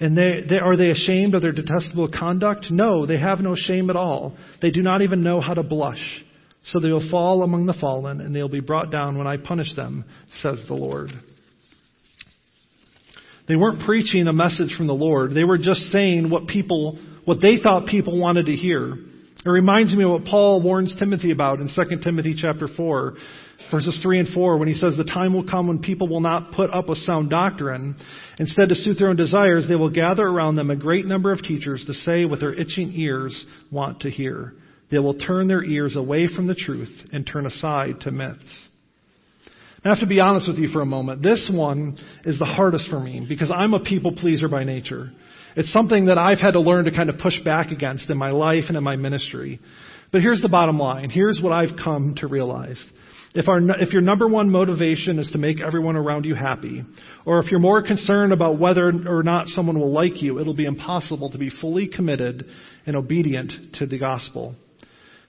[0.00, 2.66] And they, they, are they ashamed of their detestable conduct?
[2.70, 4.36] No, they have no shame at all.
[4.60, 6.02] They do not even know how to blush.
[6.64, 9.36] So they will fall among the fallen, and they will be brought down when I
[9.36, 10.04] punish them,
[10.40, 11.10] says the Lord.
[13.46, 15.34] They weren't preaching a message from the Lord.
[15.34, 18.96] They were just saying what people, what they thought people wanted to hear.
[19.44, 23.14] It reminds me of what Paul warns Timothy about in 2 Timothy chapter 4,
[23.70, 26.52] verses 3 and 4, when he says, The time will come when people will not
[26.52, 27.94] put up with sound doctrine.
[28.38, 31.42] Instead, to suit their own desires, they will gather around them a great number of
[31.42, 34.54] teachers to say what their itching ears want to hear.
[34.90, 38.68] They will turn their ears away from the truth and turn aside to myths.
[39.84, 41.22] I have to be honest with you for a moment.
[41.22, 45.10] This one is the hardest for me because I'm a people pleaser by nature.
[45.56, 48.30] It's something that I've had to learn to kind of push back against in my
[48.30, 49.60] life and in my ministry.
[50.10, 51.10] But here's the bottom line.
[51.10, 52.82] Here's what I've come to realize.
[53.34, 56.84] If, our, if your number one motivation is to make everyone around you happy,
[57.26, 60.66] or if you're more concerned about whether or not someone will like you, it'll be
[60.66, 62.46] impossible to be fully committed
[62.86, 64.54] and obedient to the gospel.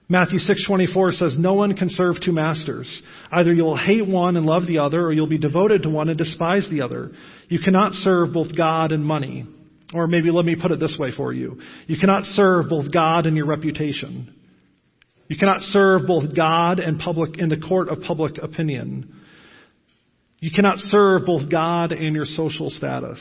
[0.08, 3.02] Matthew 6:24 says no one can serve two masters.
[3.32, 6.18] Either you'll hate one and love the other or you'll be devoted to one and
[6.18, 7.12] despise the other.
[7.50, 9.48] You cannot serve both God and money.
[9.94, 11.60] Or maybe let me put it this way for you.
[11.88, 14.34] You cannot serve both God and your reputation.
[15.28, 19.22] You cannot serve both God and public in the court of public opinion.
[20.40, 23.20] You cannot serve both God and your social status.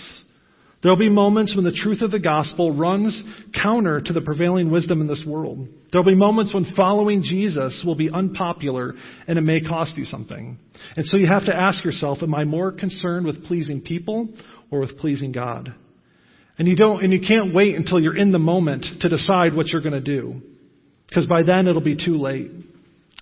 [0.82, 3.22] There'll be moments when the truth of the gospel runs
[3.54, 5.66] counter to the prevailing wisdom in this world.
[5.90, 8.92] There'll be moments when following Jesus will be unpopular
[9.26, 10.58] and it may cost you something.
[10.94, 14.28] And so you have to ask yourself, am I more concerned with pleasing people
[14.70, 15.74] or with pleasing God?
[16.58, 19.68] And you don't, and you can't wait until you're in the moment to decide what
[19.68, 20.40] you're going to do.
[21.08, 22.50] Because by then it'll be too late.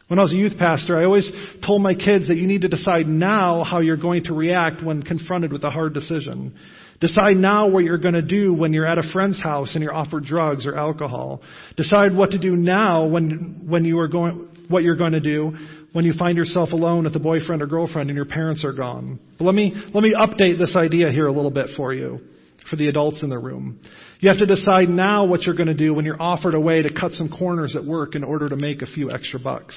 [0.09, 1.31] When I was a youth pastor, I always
[1.65, 5.03] told my kids that you need to decide now how you're going to react when
[5.03, 6.55] confronted with a hard decision.
[7.01, 9.95] Decide now what you're going to do when you're at a friend's house and you're
[9.95, 11.41] offered drugs or alcohol.
[11.77, 15.57] Decide what to do now when, when you are going, what you're going to do
[15.93, 19.19] when you find yourself alone with a boyfriend or girlfriend and your parents are gone.
[19.39, 22.21] But let me, let me update this idea here a little bit for you,
[22.69, 23.81] for the adults in the room.
[24.21, 26.83] You have to decide now what you're going to do when you're offered a way
[26.83, 29.77] to cut some corners at work in order to make a few extra bucks.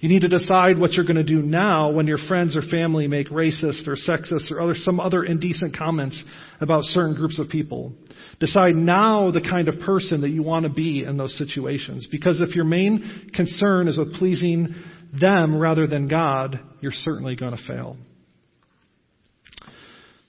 [0.00, 3.08] You need to decide what you're going to do now when your friends or family
[3.08, 6.22] make racist or sexist or other, some other indecent comments
[6.60, 7.92] about certain groups of people.
[8.38, 12.06] Decide now the kind of person that you want to be in those situations.
[12.10, 14.72] Because if your main concern is with pleasing
[15.20, 17.96] them rather than God, you're certainly going to fail.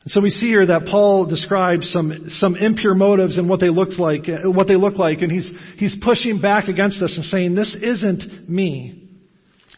[0.07, 3.99] So we see here that Paul describes some, some impure motives and what they look
[3.99, 7.75] like, what they look like, and he's, he's pushing back against us and saying, this
[7.81, 9.09] isn't me.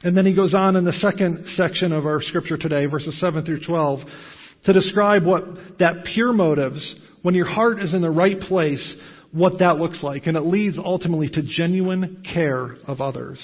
[0.04, 3.44] And then he goes on in the second section of our scripture today, verses 7
[3.46, 4.00] through 12,
[4.66, 5.44] to describe what
[5.80, 8.96] that pure motives, when your heart is in the right place,
[9.32, 10.28] what that looks like.
[10.28, 13.40] And it leads ultimately to genuine care of others.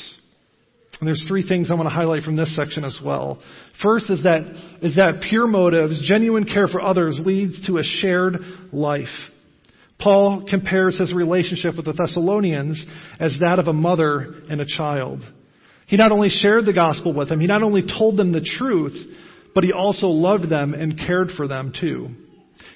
[0.99, 3.39] And there's three things I want to highlight from this section as well.
[3.83, 4.41] First is that,
[4.81, 8.37] is that pure motives, genuine care for others leads to a shared
[8.71, 9.05] life.
[9.99, 12.83] Paul compares his relationship with the Thessalonians
[13.19, 15.21] as that of a mother and a child.
[15.87, 18.95] He not only shared the gospel with them, he not only told them the truth,
[19.55, 22.09] but he also loved them and cared for them too.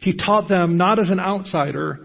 [0.02, 2.00] He taught them not as an outsider,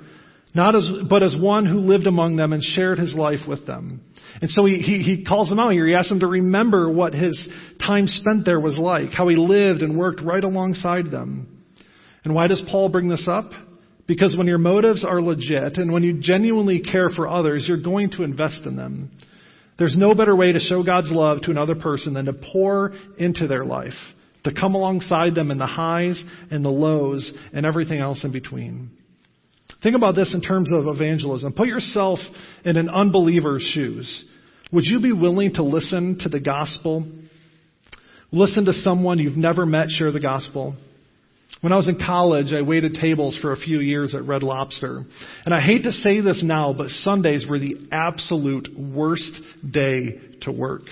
[0.55, 4.01] not as, but as one who lived among them and shared his life with them.
[4.41, 5.87] And so he, he, he calls them out here.
[5.87, 7.49] He asks them to remember what his
[7.85, 11.65] time spent there was like, how he lived and worked right alongside them.
[12.25, 13.51] And why does Paul bring this up?
[14.07, 18.11] Because when your motives are legit and when you genuinely care for others, you're going
[18.11, 19.11] to invest in them.
[19.79, 23.47] There's no better way to show God's love to another person than to pour into
[23.47, 23.93] their life,
[24.45, 28.91] to come alongside them in the highs and the lows and everything else in between.
[29.87, 31.53] Think about this in terms of evangelism.
[31.53, 32.19] Put yourself
[32.65, 34.25] in an unbeliever's shoes.
[34.73, 37.07] Would you be willing to listen to the gospel?
[38.33, 40.75] Listen to someone you've never met share the gospel?
[41.61, 45.05] When I was in college, I waited tables for a few years at Red Lobster.
[45.45, 50.51] And I hate to say this now, but Sundays were the absolute worst day to
[50.51, 50.83] work.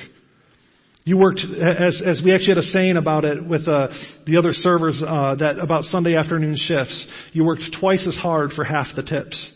[1.06, 3.88] You worked, as, as we actually had a saying about it with uh,
[4.26, 8.64] the other servers, uh, that about Sunday afternoon shifts, you worked twice as hard for
[8.64, 9.52] half the tips.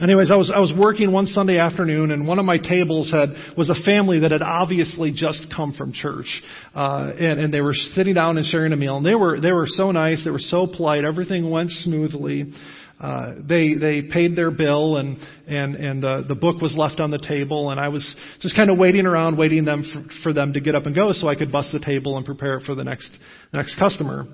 [0.00, 3.30] Anyways, I was I was working one Sunday afternoon, and one of my tables had
[3.58, 6.40] was a family that had obviously just come from church,
[6.74, 9.52] uh, and and they were sitting down and sharing a meal, and they were they
[9.52, 12.52] were so nice, they were so polite, everything went smoothly.
[13.00, 17.10] Uh, they they paid their bill, and and and uh, the book was left on
[17.10, 20.52] the table, and I was just kind of waiting around, waiting them for, for them
[20.54, 22.74] to get up and go, so I could bust the table and prepare it for
[22.74, 23.10] the next
[23.52, 24.26] next customer.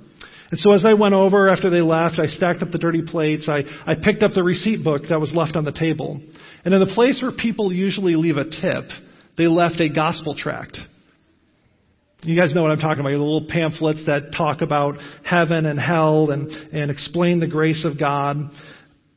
[0.50, 3.48] And so as I went over after they left, I stacked up the dirty plates.
[3.48, 6.20] I, I picked up the receipt book that was left on the table.
[6.64, 8.84] And in the place where people usually leave a tip,
[9.36, 10.78] they left a gospel tract.
[12.24, 13.10] You guys know what I'm talking about.
[13.10, 14.94] The little pamphlets that talk about
[15.24, 18.50] heaven and hell and, and explain the grace of God.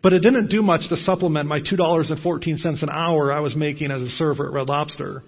[0.04, 4.02] But it didn't do much to supplement my $2.14 an hour I was making as
[4.02, 5.24] a server at Red Lobster.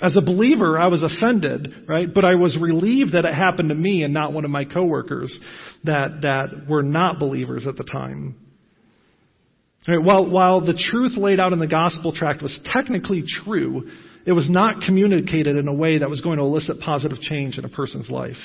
[0.00, 2.06] As a believer, I was offended, right?
[2.12, 5.36] But I was relieved that it happened to me and not one of my coworkers
[5.82, 8.36] that, that were not believers at the time.
[9.88, 10.02] Right?
[10.02, 13.90] While, while the truth laid out in the gospel tract was technically true,
[14.26, 17.64] it was not communicated in a way that was going to elicit positive change in
[17.64, 18.36] a person's life.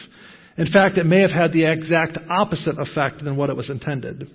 [0.57, 4.29] In fact, it may have had the exact opposite effect than what it was intended.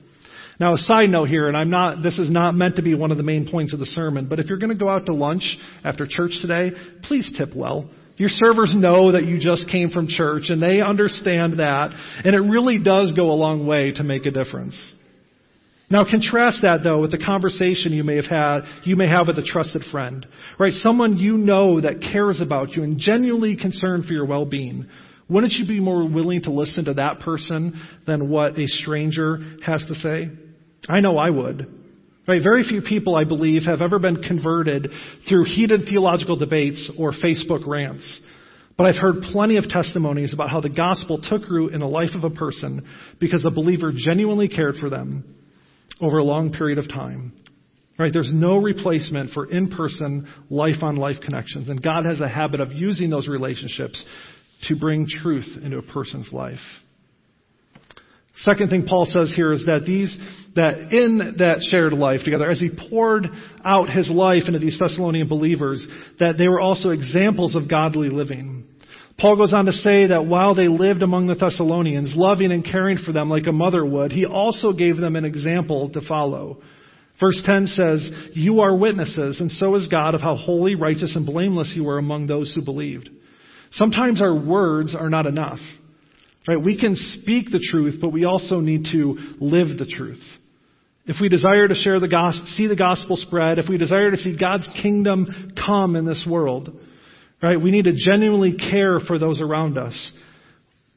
[0.59, 3.11] Now, a side note here, and I'm not, this is not meant to be one
[3.11, 5.15] of the main points of the sermon, but if you're going to go out to
[5.15, 6.73] lunch after church today,
[7.03, 7.91] please tip well.
[8.17, 11.91] Your servers know that you just came from church and they understand that,
[12.25, 14.75] and it really does go a long way to make a difference.
[15.89, 19.39] Now contrast that though with the conversation you may have had, you may have with
[19.39, 20.27] a trusted friend,
[20.59, 20.73] right?
[20.73, 24.87] Someone you know that cares about you and genuinely concerned for your well-being.
[25.29, 29.85] Wouldn't you be more willing to listen to that person than what a stranger has
[29.87, 30.29] to say?
[30.89, 31.73] I know I would.
[32.29, 32.43] Right?
[32.43, 34.91] Very few people, I believe, have ever been converted
[35.29, 38.21] through heated theological debates or Facebook rants.
[38.77, 42.11] But I've heard plenty of testimonies about how the gospel took root in the life
[42.15, 42.87] of a person
[43.21, 45.37] because a believer genuinely cared for them
[46.01, 47.33] over a long period of time.
[47.99, 48.13] Right?
[48.13, 51.71] There's no replacement for in-person, life-on-life connections.
[51.71, 54.05] And God has a habit of using those relationships
[54.69, 56.59] to bring truth into a person's life.
[58.41, 60.15] Second thing Paul says here is that these,
[60.57, 63.29] that in that shared life together, as he poured
[63.65, 65.87] out his life into these Thessalonian believers,
[66.19, 68.66] that they were also examples of godly living.
[69.19, 72.99] Paul goes on to say that while they lived among the Thessalonians, loving and caring
[72.99, 76.59] for them like a mother would, he also gave them an example to follow.
[77.19, 81.25] Verse 10 says, You are witnesses, and so is God, of how holy, righteous, and
[81.25, 83.09] blameless you were among those who believed.
[83.73, 85.61] Sometimes our words are not enough.
[86.47, 86.63] Right?
[86.63, 90.23] We can speak the truth, but we also need to live the truth.
[91.07, 94.17] If we desire to share the gospel, see the gospel spread, if we desire to
[94.17, 96.77] see God's kingdom come in this world,
[97.43, 100.13] right, we need to genuinely care for those around us.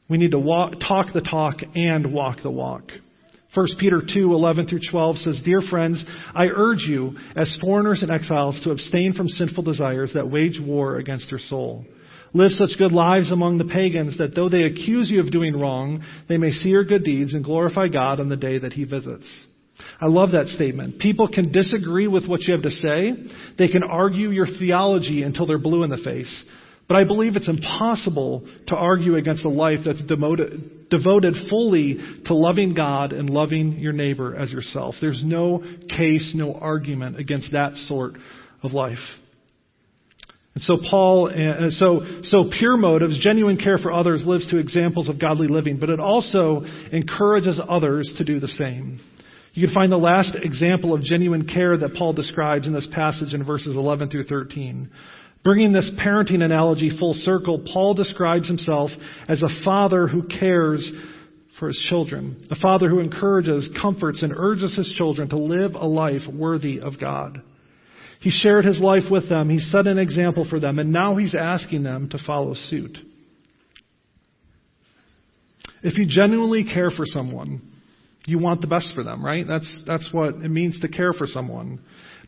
[0.08, 2.90] We need to walk, talk the talk and walk the walk.
[3.54, 8.10] 1 Peter 2, 11 through 12 says, Dear friends, I urge you, as foreigners and
[8.10, 11.84] exiles, to abstain from sinful desires that wage war against your soul.
[12.32, 16.04] Live such good lives among the pagans that though they accuse you of doing wrong,
[16.28, 19.26] they may see your good deeds and glorify God on the day that He visits.
[20.00, 20.98] I love that statement.
[20.98, 23.12] People can disagree with what you have to say.
[23.58, 26.44] They can argue your theology until they're blue in the face.
[26.90, 32.34] But I believe it's impossible to argue against a life that's devoted, devoted fully to
[32.34, 34.96] loving God and loving your neighbor as yourself.
[35.00, 38.14] There's no case, no argument against that sort
[38.64, 38.98] of life.
[40.54, 45.08] And so Paul, uh, so, so pure motives, genuine care for others lives to examples
[45.08, 49.00] of godly living, but it also encourages others to do the same.
[49.52, 53.34] You can find the last example of genuine care that Paul describes in this passage
[53.34, 54.90] in verses 11 through 13.
[55.42, 58.90] Bringing this parenting analogy full circle, Paul describes himself
[59.28, 60.88] as a father who cares
[61.58, 65.86] for his children, a father who encourages, comforts, and urges his children to live a
[65.86, 67.42] life worthy of God.
[68.20, 69.48] He shared his life with them.
[69.48, 72.98] He set an example for them, and now he's asking them to follow suit.
[75.82, 77.62] If you genuinely care for someone,
[78.26, 79.46] You want the best for them, right?
[79.46, 81.80] That's, that's what it means to care for someone.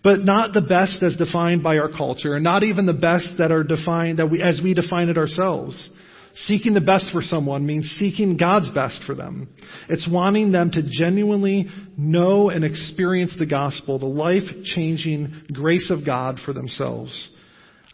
[0.03, 3.53] But not the best as defined by our culture, and not even the best that
[3.53, 5.90] are defined that we, as we define it ourselves.
[6.34, 9.51] Seeking the best for someone means seeking God's best for them.
[9.90, 16.07] It's wanting them to genuinely know and experience the gospel, the life changing grace of
[16.07, 17.30] God for themselves.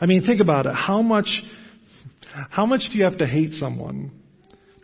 [0.01, 0.75] I mean, think about it.
[0.75, 1.29] How much,
[2.49, 4.18] how much do you have to hate someone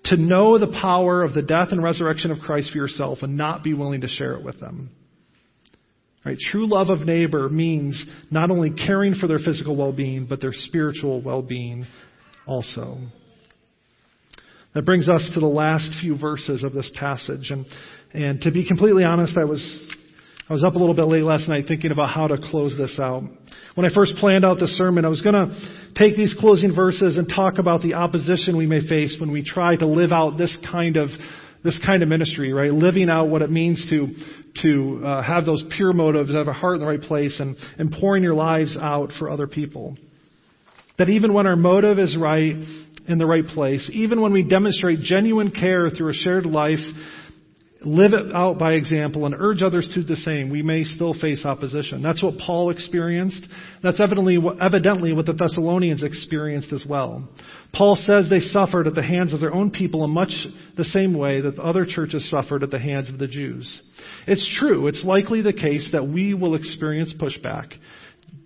[0.04, 3.64] to know the power of the death and resurrection of Christ for yourself and not
[3.64, 4.90] be willing to share it with them?
[6.24, 6.38] Right?
[6.50, 11.20] True love of neighbor means not only caring for their physical well-being, but their spiritual
[11.20, 11.86] well-being
[12.46, 12.98] also.
[14.74, 17.50] That brings us to the last few verses of this passage.
[17.50, 17.66] And,
[18.12, 19.62] and to be completely honest, I was,
[20.48, 22.98] I was up a little bit late last night thinking about how to close this
[22.98, 23.22] out.
[23.74, 27.16] When I first planned out the sermon, I was going to take these closing verses
[27.16, 30.56] and talk about the opposition we may face when we try to live out this
[30.70, 31.08] kind of
[31.64, 32.70] this kind of ministry, right?
[32.70, 34.14] Living out what it means to
[34.62, 37.90] to uh, have those pure motives, have a heart in the right place, and, and
[37.90, 39.96] pouring your lives out for other people.
[40.98, 42.54] That even when our motive is right,
[43.06, 46.78] in the right place, even when we demonstrate genuine care through a shared life,
[47.86, 51.14] live it out by example, and urge others to do the same, we may still
[51.14, 52.02] face opposition.
[52.02, 53.46] That's what Paul experienced.
[53.82, 57.28] That's evidently, evidently what the Thessalonians experienced as well.
[57.72, 60.32] Paul says they suffered at the hands of their own people in much
[60.76, 63.80] the same way that the other churches suffered at the hands of the Jews.
[64.26, 64.86] It's true.
[64.86, 67.72] It's likely the case that we will experience pushback.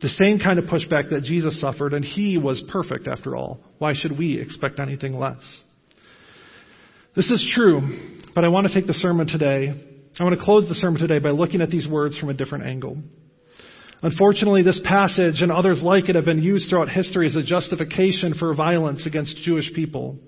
[0.00, 3.60] The same kind of pushback that Jesus suffered, and he was perfect after all.
[3.78, 5.42] Why should we expect anything less?
[7.16, 7.80] This is true,
[8.38, 9.74] but I want to take the sermon today.
[10.16, 12.66] I want to close the sermon today by looking at these words from a different
[12.66, 12.96] angle.
[14.00, 18.34] Unfortunately, this passage and others like it have been used throughout history as a justification
[18.38, 20.20] for violence against Jewish people.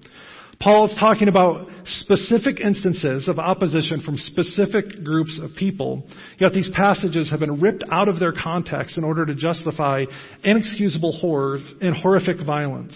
[0.59, 6.03] Paul is talking about specific instances of opposition from specific groups of people,
[6.41, 10.05] yet these passages have been ripped out of their context in order to justify
[10.43, 12.93] inexcusable horrors and horrific violence.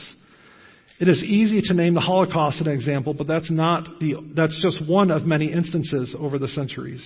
[1.01, 4.61] It is easy to name the Holocaust as an example, but that's not the, that's
[4.63, 7.03] just one of many instances over the centuries.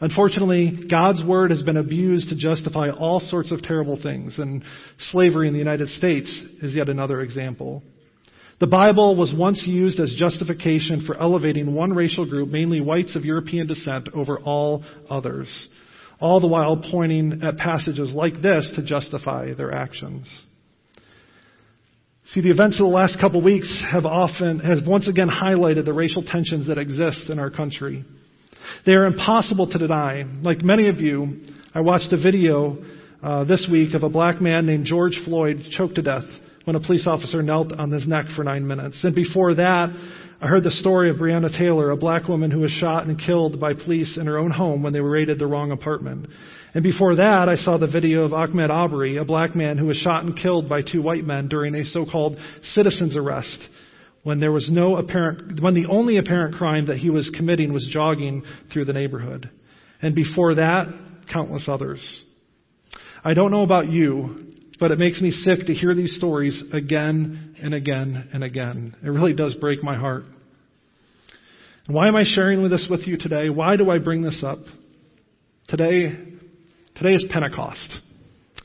[0.00, 4.64] Unfortunately, God's word has been abused to justify all sorts of terrible things, and
[5.10, 6.28] slavery in the United States
[6.62, 7.82] is yet another example.
[8.58, 13.24] The Bible was once used as justification for elevating one racial group, mainly whites of
[13.24, 15.68] European descent, over all others,
[16.18, 20.26] all the while pointing at passages like this to justify their actions.
[22.32, 25.84] See, the events of the last couple of weeks have often, have once again highlighted
[25.84, 28.06] the racial tensions that exist in our country.
[28.86, 30.24] They are impossible to deny.
[30.40, 31.42] Like many of you,
[31.74, 32.82] I watched a video
[33.22, 36.24] uh, this week of a black man named George Floyd choked to death
[36.64, 39.04] when a police officer knelt on his neck for nine minutes.
[39.04, 39.90] And before that,
[40.40, 43.60] I heard the story of Breonna Taylor, a black woman who was shot and killed
[43.60, 46.28] by police in her own home when they raided the wrong apartment.
[46.74, 49.98] And before that, I saw the video of Ahmaud Arbery, a black man who was
[49.98, 53.68] shot and killed by two white men during a so-called citizen's arrest
[54.22, 57.86] when there was no apparent, when the only apparent crime that he was committing was
[57.90, 58.42] jogging
[58.72, 59.50] through the neighborhood.
[60.00, 60.86] And before that,
[61.30, 62.22] countless others.
[63.24, 67.56] I don't know about you, but it makes me sick to hear these stories again
[67.60, 68.96] and again and again.
[69.02, 70.24] It really does break my heart.
[71.86, 73.50] And why am I sharing this with you today?
[73.50, 74.58] Why do I bring this up?
[75.68, 76.31] Today,
[76.96, 77.98] today is Pentecost.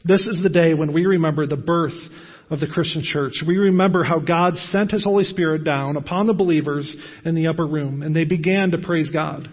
[0.06, 1.98] This is the day when we remember the birth
[2.50, 3.44] of the Christian church.
[3.46, 7.66] We remember how God sent His Holy Spirit down upon the believers in the upper
[7.66, 9.50] room, and they began to praise God.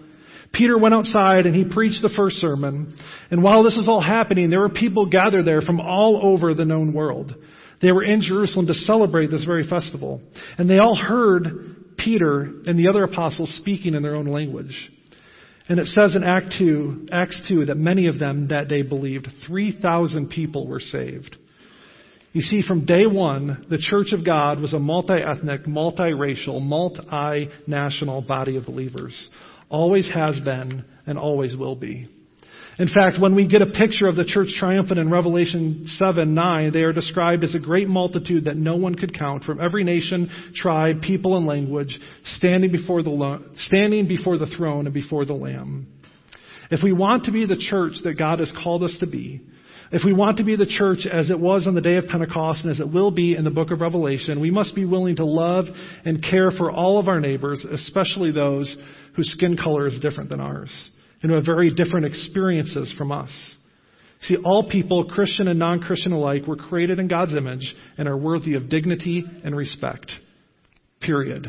[0.53, 2.97] Peter went outside and he preached the first sermon.
[3.29, 6.63] And while this was all happening, there were people gathered there from all over the
[6.63, 7.35] known world.
[7.81, 10.21] They were in Jerusalem to celebrate this very festival.
[10.57, 14.91] And they all heard Peter and the other apostles speaking in their own language.
[15.67, 19.27] And it says in Act 2, Acts 2 that many of them that day believed.
[19.47, 21.37] 3,000 people were saved.
[22.33, 28.57] You see, from day one, the Church of God was a multi-ethnic, multi-racial, multi-national body
[28.57, 29.29] of believers
[29.69, 32.07] always has been, and always will be.
[32.77, 36.73] In fact, when we get a picture of the church triumphant in Revelation 7 9,
[36.73, 40.29] they are described as a great multitude that no one could count from every nation,
[40.55, 41.97] tribe, people, and language,
[42.35, 45.87] standing before the, standing before the throne and before the Lamb.
[46.69, 49.41] If we want to be the church that God has called us to be,
[49.93, 52.63] if we want to be the church as it was on the day of Pentecost
[52.63, 55.25] and as it will be in the book of Revelation, we must be willing to
[55.25, 55.65] love
[56.03, 58.75] and care for all of our neighbors, especially those
[59.15, 60.89] whose skin color is different than ours
[61.25, 63.31] and who have very different experiences from us.
[64.21, 68.15] See, all people, Christian and non Christian alike, were created in God's image and are
[68.15, 70.11] worthy of dignity and respect.
[71.01, 71.47] Period.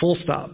[0.00, 0.52] Full stop.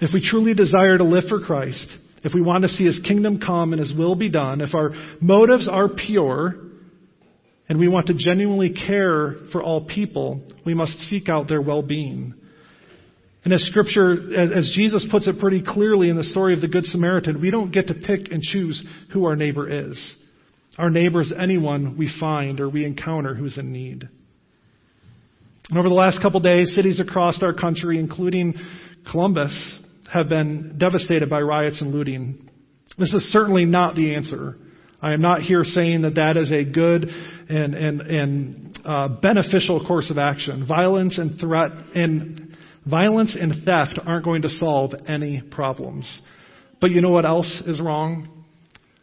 [0.00, 1.86] If we truly desire to live for Christ,
[2.24, 4.90] if we want to see His kingdom come and His will be done, if our
[5.20, 6.56] motives are pure,
[7.68, 12.34] and we want to genuinely care for all people, we must seek out their well-being.
[13.46, 16.84] And as scripture, as Jesus puts it pretty clearly in the story of the Good
[16.86, 20.16] Samaritan, we don't get to pick and choose who our neighbor is.
[20.78, 24.08] Our neighbor is anyone we find or we encounter who's in need.
[25.68, 28.54] And over the last couple days, cities across our country, including
[29.12, 29.56] Columbus,
[30.12, 32.50] have been devastated by riots and looting.
[32.98, 34.56] This is certainly not the answer.
[35.00, 39.86] I am not here saying that that is a good and, and, and uh, beneficial
[39.86, 40.66] course of action.
[40.66, 42.45] Violence and threat and
[42.88, 46.22] violence and theft aren't going to solve any problems.
[46.80, 48.44] But you know what else is wrong?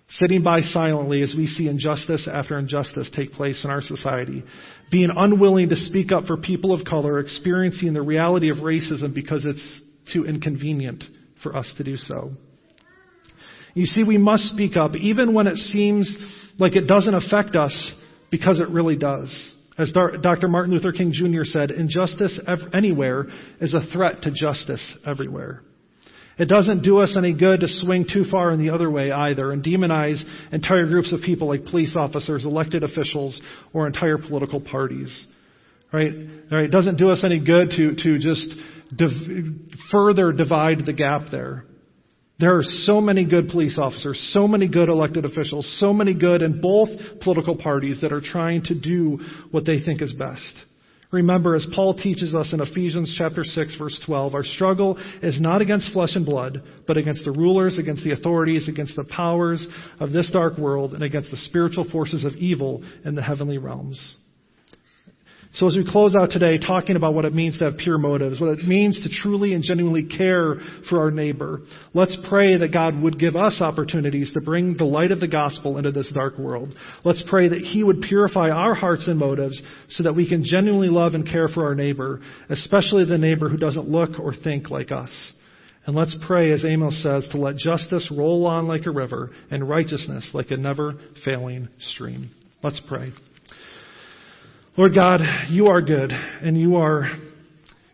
[0.09, 4.43] Sitting by silently as we see injustice after injustice take place in our society.
[4.91, 9.43] Being unwilling to speak up for people of color experiencing the reality of racism because
[9.45, 9.81] it's
[10.13, 11.03] too inconvenient
[11.41, 12.31] for us to do so.
[13.73, 16.15] You see, we must speak up even when it seems
[16.59, 17.93] like it doesn't affect us
[18.29, 19.34] because it really does.
[19.78, 20.47] As Dr.
[20.47, 21.43] Martin Luther King Jr.
[21.43, 22.39] said, injustice
[22.74, 23.28] anywhere
[23.59, 25.63] is a threat to justice everywhere.
[26.38, 29.51] It doesn't do us any good to swing too far in the other way either
[29.51, 30.21] and demonize
[30.51, 33.39] entire groups of people like police officers, elected officials,
[33.71, 35.28] or entire political parties.
[35.91, 36.11] Right?
[36.51, 36.65] right?
[36.65, 38.47] It doesn't do us any good to, to just
[38.95, 41.65] div- further divide the gap there.
[42.44, 46.41] There are so many good police officers, so many good elected officials, so many good
[46.41, 46.89] in both
[47.22, 49.18] political parties that are trying to do
[49.52, 50.52] what they think is best.
[51.10, 55.62] Remember, as Paul teaches us in Ephesians chapter 6 verse 12, our struggle is not
[55.62, 59.66] against flesh and blood, but against the rulers, against the authorities, against the powers
[60.02, 64.18] of this dark world, and against the spiritual forces of evil in the heavenly realms.
[65.56, 68.41] So as we close out today talking about what it means to have pure motives,
[68.41, 70.56] what it means to truly and genuinely care
[70.89, 71.62] for our neighbor,
[71.93, 75.78] let's pray that God would give us opportunities to bring the light of the gospel
[75.78, 76.74] into this dark world.
[77.06, 80.89] Let's pray that He would purify our hearts and motives so that we can genuinely
[80.89, 84.91] love and care for our neighbor, especially the neighbor who doesn't look or think like
[84.91, 85.12] us.
[85.86, 89.70] And let's pray, as Amos says, to let justice roll on like a river and
[89.70, 90.93] righteousness like a never
[91.24, 92.32] failing stream.
[92.64, 93.10] Let's pray.
[94.76, 97.07] Lord God, you are good and you are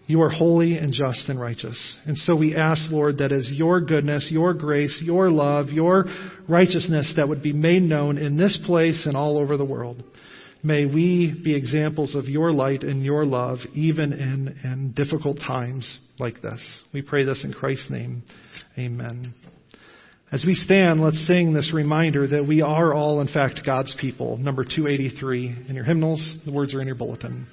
[0.07, 1.97] you are holy and just and righteous.
[2.07, 6.05] And so we ask, Lord, that as your goodness, your grace, your love, your
[6.47, 10.01] righteousness that would be made known in this place and all over the world.
[10.63, 15.99] May we be examples of your light and your love, even in, in difficult times
[16.17, 16.59] like this.
[16.91, 18.23] We pray this in Christ's name.
[18.79, 19.35] Amen.
[20.31, 24.37] As we stand, let's sing this reminder that we are all, in fact, God's people.
[24.37, 26.35] Number 283 in your hymnals.
[26.45, 27.47] The words are in your bulletin.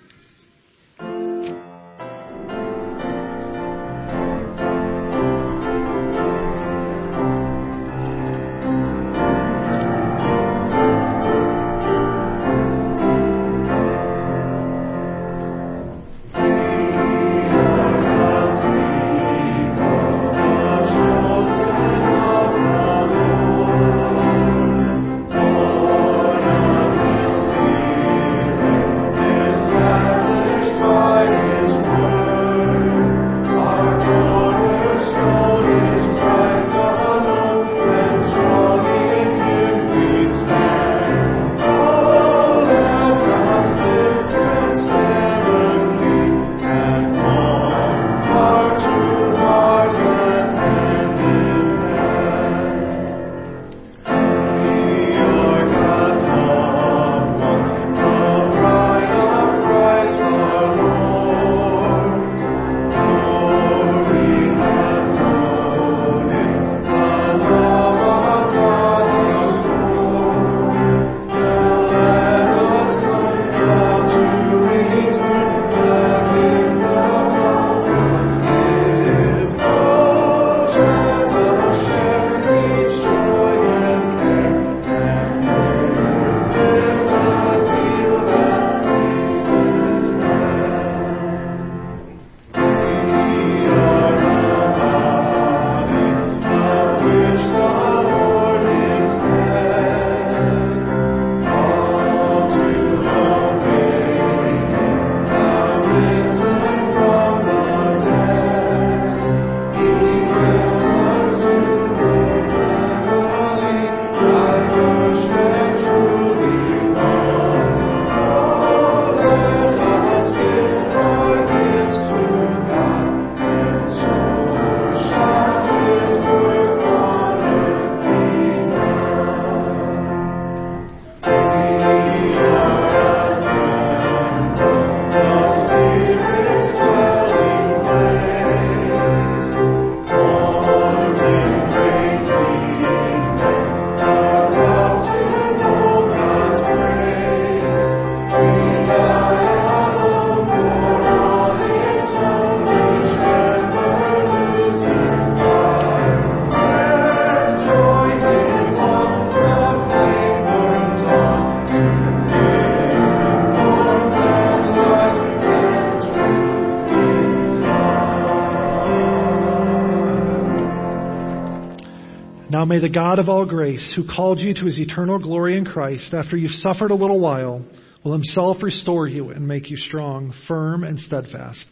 [172.76, 176.12] May the God of all grace, who called you to his eternal glory in Christ,
[176.12, 177.64] after you've suffered a little while,
[178.04, 181.64] will himself restore you and make you strong, firm, and steadfast.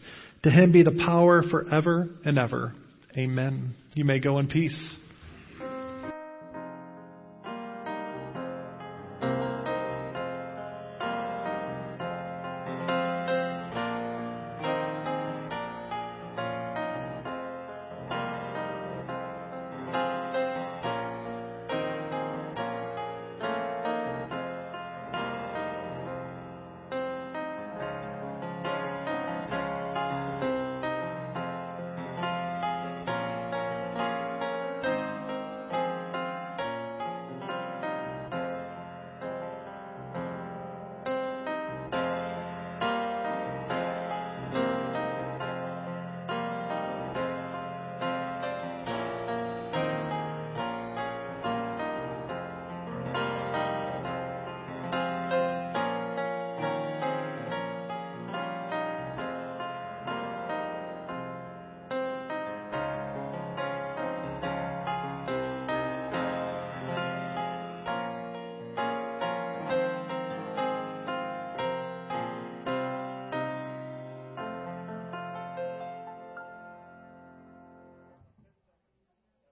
[0.43, 2.73] To him be the power forever and ever.
[3.15, 3.75] Amen.
[3.93, 4.97] You may go in peace.